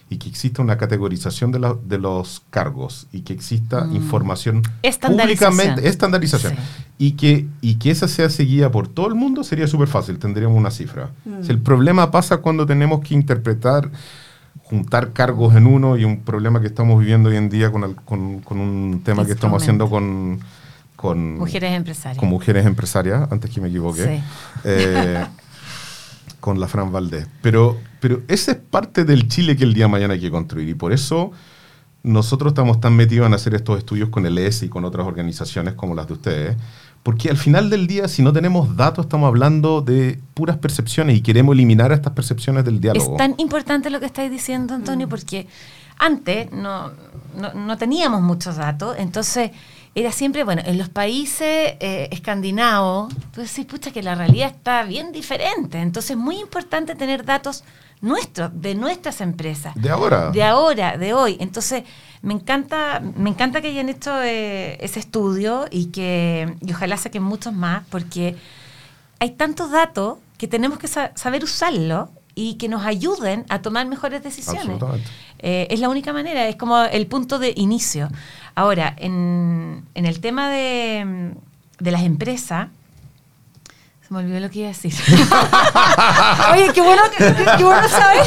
[0.08, 3.96] y que exista una categorización de, la- de los cargos y que exista Mm.
[3.96, 5.50] información Estandarización.
[5.52, 6.58] públicamente, estandarización, Sí.
[6.98, 10.56] y, que, y que esa sea seguida por todo el mundo, sería súper fácil, tendríamos
[10.56, 11.10] una cifra.
[11.24, 11.42] Mm.
[11.42, 13.90] Si el problema pasa cuando tenemos que interpretar
[14.64, 17.94] juntar cargos en uno y un problema que estamos viviendo hoy en día con, el-
[17.96, 20.40] con- con un tema que estamos haciendo con,
[20.96, 22.18] con Mujeres empresarias.
[22.18, 24.22] con mujeres empresarias, antes que me equivoque, Sí.
[24.64, 25.24] eh,
[26.40, 27.26] con la Fran Valdés.
[27.42, 30.68] Pero, pero esa es parte del Chile que el día de mañana hay que construir
[30.68, 31.32] y por eso
[32.02, 35.74] nosotros estamos tan metidos en hacer estos estudios con el ES y con otras organizaciones
[35.74, 36.56] como las de ustedes,
[37.02, 41.20] porque al final del día, si no tenemos datos, estamos hablando de puras percepciones y
[41.20, 43.12] queremos eliminar estas percepciones del diálogo.
[43.12, 45.48] Es tan importante lo que estáis diciendo, Antonio, porque
[45.98, 46.92] antes no,
[47.36, 49.50] no, no teníamos muchos datos, entonces
[49.96, 54.84] era siempre, bueno, en los países eh, escandinavos, tú decís, pucha, que la realidad está
[54.84, 57.64] bien diferente, entonces es muy importante tener datos
[58.00, 59.74] nuestros, de nuestras empresas.
[59.74, 60.30] De ahora.
[60.30, 61.36] De ahora, de hoy.
[61.40, 61.82] Entonces,
[62.22, 67.22] me encanta, me encanta que hayan hecho eh, ese estudio y que y ojalá saquen
[67.22, 68.36] muchos más, porque
[69.18, 73.86] hay tantos datos que tenemos que sa- saber usarlo y que nos ayuden a tomar
[73.86, 74.62] mejores decisiones.
[74.64, 75.08] Absolutamente.
[75.38, 78.08] Eh, es la única manera, es como el punto de inicio.
[78.54, 81.32] Ahora, en, en el tema de,
[81.78, 82.68] de las empresas,
[84.06, 84.94] se me olvidó lo que iba a decir.
[86.52, 88.26] Oye, qué bueno, que- qué, qué bueno saber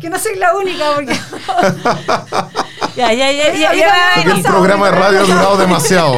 [0.00, 1.14] que no soy la única, porque
[2.96, 3.70] ya, ya, ya, ya,
[4.16, 6.14] Porque el programa de radio ha durado demasiado.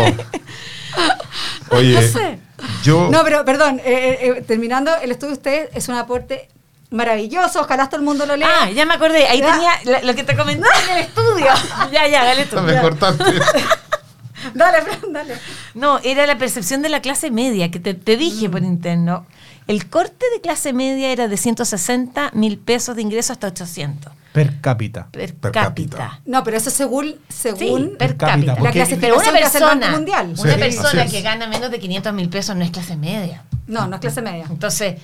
[1.71, 2.39] Oye, No sé.
[2.85, 3.09] yo...
[3.11, 6.49] No, pero perdón, eh, eh, eh, terminando, el estudio de ustedes es un aporte
[6.91, 8.49] maravilloso, ojalá todo el mundo lo lea.
[8.63, 9.27] Ah, ya me acordé.
[9.27, 9.53] Ahí Ya.
[9.83, 11.47] tenía lo que te comenté en el estudio.
[11.93, 12.61] ya, ya, dale tú.
[12.61, 13.25] me cortaste.
[14.57, 15.35] Dale, Fran, dale.
[15.75, 18.51] No, era la percepción de la clase media, que te, te dije Mm.
[18.51, 19.27] por interno.
[19.67, 24.61] El corte de clase media era de 160 mil pesos de ingreso hasta 800 Per
[24.61, 25.09] cápita.
[25.11, 25.97] per, Per cápita.
[25.99, 26.21] cápita.
[26.25, 30.35] No, pero eso según, según Sí, per cápita, la clasificación Pero una persona, Mundial.
[30.39, 33.45] una Sí, persona que gana menos de 500 mil pesos no es clase media.
[33.67, 34.47] No, no es clase media.
[34.49, 34.95] Entonces,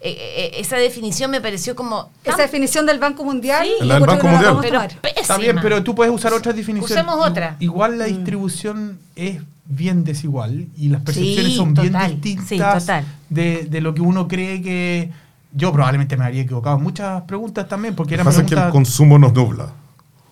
[0.00, 2.10] eh, eh, esa definición me pareció como...
[2.24, 3.66] Esa definición del Banco Mundial.
[3.80, 3.84] Sí.
[3.84, 4.58] La del Banco no Mundial.
[4.60, 5.10] pero.
[5.20, 6.90] Está bien, pero tú puedes usar otras definiciones.
[7.04, 7.56] Usemos I- otra.
[7.58, 11.92] Igual la distribución es bien desigual y las percepciones Sí, son bien
[12.22, 13.04] distintas Sí, total.
[13.28, 15.10] De, de lo que uno cree que...
[15.52, 18.46] Yo probablemente me habría equivocado en muchas preguntas también, porque Lo que eran pasa es
[18.46, 19.72] que el consumo nos nubla.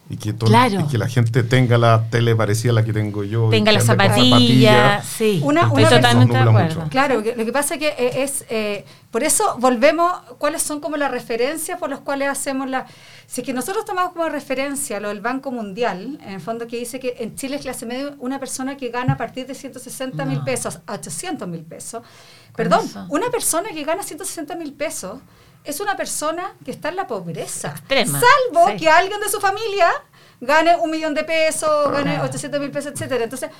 [0.09, 0.80] Y que, todo- Claro.
[0.80, 3.48] y que la gente tenga la tele parecida a la que tengo yo.
[3.50, 5.40] Tenga las zapatillas, sí.
[5.42, 6.88] Una- estoy una totalmente de acuerdo.
[6.90, 11.11] Claro, lo que pasa que eh, es, eh, por eso volvemos, cuáles son como las
[11.11, 12.86] referencias por las cuales hacemos la...
[13.26, 16.76] Si es que nosotros tomamos como referencia lo del Banco Mundial, en el fondo que
[16.78, 20.24] dice que en Chile es clase media una persona que gana a partir de 160
[20.24, 20.44] mil No.
[20.44, 22.02] pesos a 800 mil pesos.
[22.54, 23.04] Perdón, eso?
[23.09, 25.18] una persona que gana 160 mil pesos
[25.66, 27.68] es una persona que está en la pobreza.
[27.68, 28.76] Extrema, Salvo sí.
[28.76, 29.88] que alguien de su familia
[30.40, 32.24] gane un millón de pesos, gane Claro.
[32.28, 33.24] 800 mil pesos, etcétera.
[33.24, 33.50] Entonces,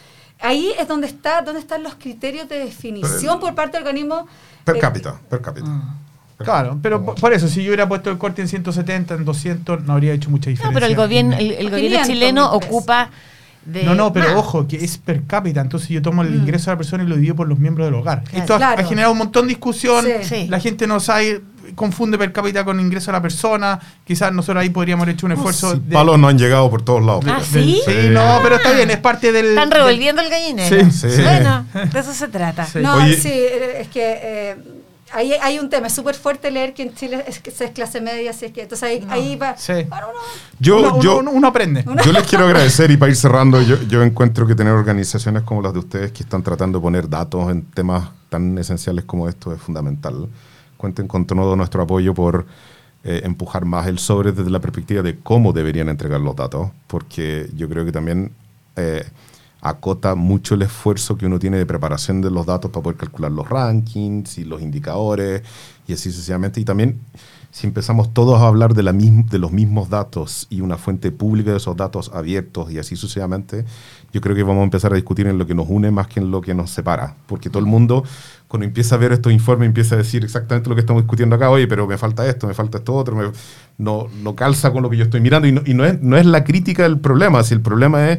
[0.41, 4.27] ahí es donde está, donde están los criterios de definición por parte del organismo.
[4.65, 5.67] Per eh, cápita, per cápita.
[5.69, 5.99] Mm.
[6.39, 9.85] Claro, pero por por eso, si yo hubiera puesto el corte en 170, en 200,
[9.85, 10.75] no habría hecho mucha No, diferencia.
[10.75, 13.09] pero el gobierno, el, el gobierno 500 chileno ocupa
[13.65, 14.37] de No, no, pero más.
[14.37, 16.35] ojo, que es per cápita, entonces yo tomo el Mm.
[16.41, 18.23] ingreso de la persona y lo divido por los miembros del hogar.
[18.25, 18.39] Claro.
[18.39, 18.83] Esto ha, Claro.
[18.83, 20.29] ha generado un montón de discusión, Sí.
[20.29, 20.47] Sí.
[20.49, 21.41] la gente no sabe,
[21.75, 25.33] confunde per cápita con ingreso a la persona, quizás nosotros ahí podríamos haber hecho un
[25.33, 25.95] esfuerzo Sí, de...
[25.95, 27.25] palos no han llegado por todos lados.
[27.27, 27.81] Ah, del- ¿sí?
[27.85, 29.47] Sí, no, pero está bien, es parte del...
[29.47, 30.91] Están del- revolviendo el gallinero.
[30.91, 31.09] Sí.
[31.11, 31.23] Sí.
[31.23, 32.65] Bueno, de eso se trata.
[32.67, 32.79] Sí.
[32.81, 34.57] No, Oye- sí, es que eh,
[35.13, 37.71] ahí hay un tema, es súper fuerte leer que en Chile es, que se es
[37.71, 39.57] clase media, así es que entonces ahí, ahí va...
[39.57, 39.73] Sí.
[39.89, 40.21] Bueno, uno-
[40.59, 41.85] Yo, uno, yo, uno- uno aprende.
[42.05, 45.63] Yo les quiero agradecer y para ir cerrando, yo, yo encuentro que tener organizaciones como
[45.63, 49.53] las de ustedes que están tratando de poner datos en temas tan esenciales como esto
[49.53, 50.29] es fundamental.
[50.77, 52.47] Cuenten con todo nuestro apoyo por
[53.05, 57.49] eh, empujar más el sobre desde la perspectiva de cómo deberían entregar los datos, porque
[57.55, 58.33] yo creo que también
[58.75, 59.05] eh,
[59.61, 63.33] acota mucho el esfuerzo que uno tiene de preparación de los datos para poder calcular
[63.33, 65.43] los rankings y los indicadores
[65.87, 66.61] y así sucesivamente.
[66.61, 67.01] Y también
[67.51, 71.53] si empezamos todos a hablar de, la de los mismos datos y una fuente pública
[71.53, 73.65] de esos datos abiertos y así sucesivamente,
[74.13, 76.21] yo creo que vamos a empezar a discutir en lo que nos une más que
[76.21, 77.17] en lo que nos separa.
[77.27, 78.05] Porque todo el mundo,
[78.57, 81.51] cuando empieza a ver estos informes, empieza a decir exactamente lo que estamos discutiendo acá,
[81.51, 83.31] oye, pero me falta esto, me falta esto otro, me-
[83.79, 85.47] no, no calza con lo que yo estoy mirando.
[85.47, 88.19] Y no, y no es, no es la crítica del problema, si el problema es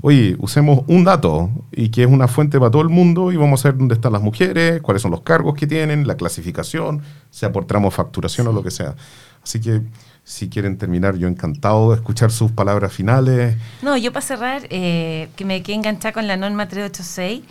[0.00, 3.64] oye, usemos un dato y que es una fuente para todo el mundo y vamos
[3.64, 7.50] a ver dónde están las mujeres, cuáles son los cargos que tienen, la clasificación, sea
[7.50, 8.94] por tramo, facturación o lo que sea.
[9.42, 9.82] Así que
[10.22, 13.56] si quieren terminar, yo encantado de escuchar sus palabras finales.
[13.82, 17.44] No, yo para cerrar, eh, que me quedé enganchada con la norma 386, y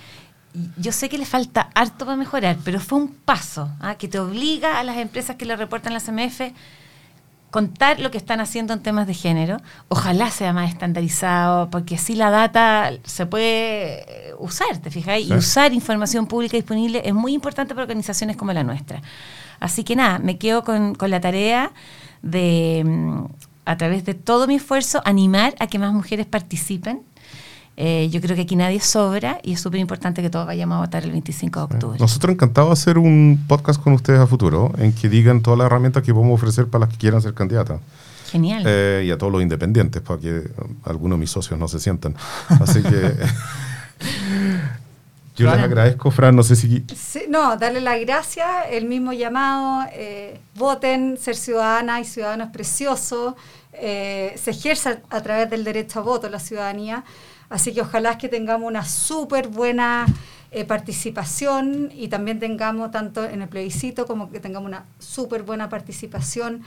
[0.77, 3.95] yo sé que le falta harto para mejorar, pero fue un paso ¿ah?
[3.95, 6.41] que te obliga a las empresas que le reportan la CMF
[7.51, 9.57] contar lo que están haciendo en temas de género.
[9.87, 15.19] Ojalá sea más estandarizado, porque así la data se puede eh, usar, ¿te fijas?
[15.21, 19.01] Y usar información pública disponible es muy importante para organizaciones como la nuestra.
[19.59, 21.71] Así que nada, me quedo con, con la tarea
[22.21, 23.25] de, mm,
[23.65, 27.01] a través de todo mi esfuerzo, animar a que más mujeres participen.
[27.79, 30.79] Eh, yo creo que aquí nadie sobra y es súper importante que todos vayamos a
[30.79, 31.99] votar el 25 de octubre.
[31.99, 35.67] Nosotros encantados de hacer un podcast con ustedes a futuro, en que digan todas las
[35.67, 37.79] herramientas que podemos ofrecer para las que quieran ser candidatas.
[38.31, 38.63] Genial.
[38.65, 40.41] Eh, y a todos los independientes, para que
[40.85, 42.15] algunos de mis socios no se sientan.
[42.59, 42.89] Así que
[45.35, 45.63] yo les Claro.
[45.63, 46.83] agradezco, Fran, no sé si...
[46.95, 52.49] Sí, no, darle las gracias, el mismo llamado, eh, voten, ser ciudadana y ciudadano es
[52.49, 53.35] precioso,
[53.73, 57.03] eh, se ejerce a, a través del derecho a voto la ciudadanía,
[57.49, 60.05] así que ojalá que tengamos una súper buena
[60.51, 65.69] eh, participación y también tengamos tanto en el plebiscito como que tengamos una súper buena
[65.69, 66.61] participación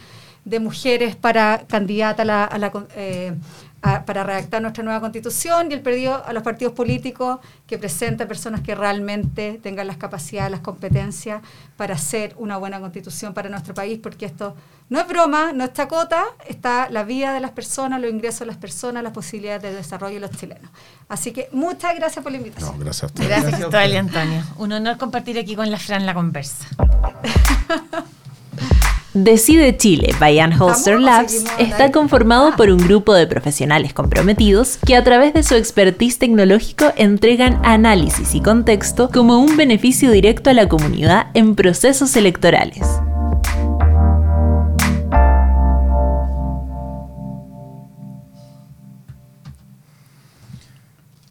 [0.45, 3.35] de mujeres para candidata a la, a la eh,
[3.83, 8.29] a- para redactar nuestra nueva constitución y el pedido a los partidos políticos que presenten
[8.29, 11.43] personas que realmente tengan las capacidades, las competencias
[11.77, 14.55] para hacer una buena constitución para nuestro país, porque esto
[14.91, 18.47] no es broma, no es chacota, está la vida de las personas, los ingresos de
[18.47, 20.71] las personas, las posibilidades de desarrollo de los chilenos.
[21.09, 22.73] Así que muchas gracias por la invitación.
[22.77, 23.29] No, gracias a ustedes.
[23.29, 23.99] Gracias, Gracias a ustedes.
[23.99, 24.43] Antonio.
[24.59, 26.67] Un honor compartir aquí con la Fran la conversa.
[29.13, 33.93] Decide Chile by Ann Holster ¿Estamos o Labs está conformado por un grupo de profesionales
[33.93, 40.13] comprometidos que a través de su expertise tecnológico entregan análisis y contexto como un beneficio
[40.13, 42.87] directo a la comunidad en procesos electorales.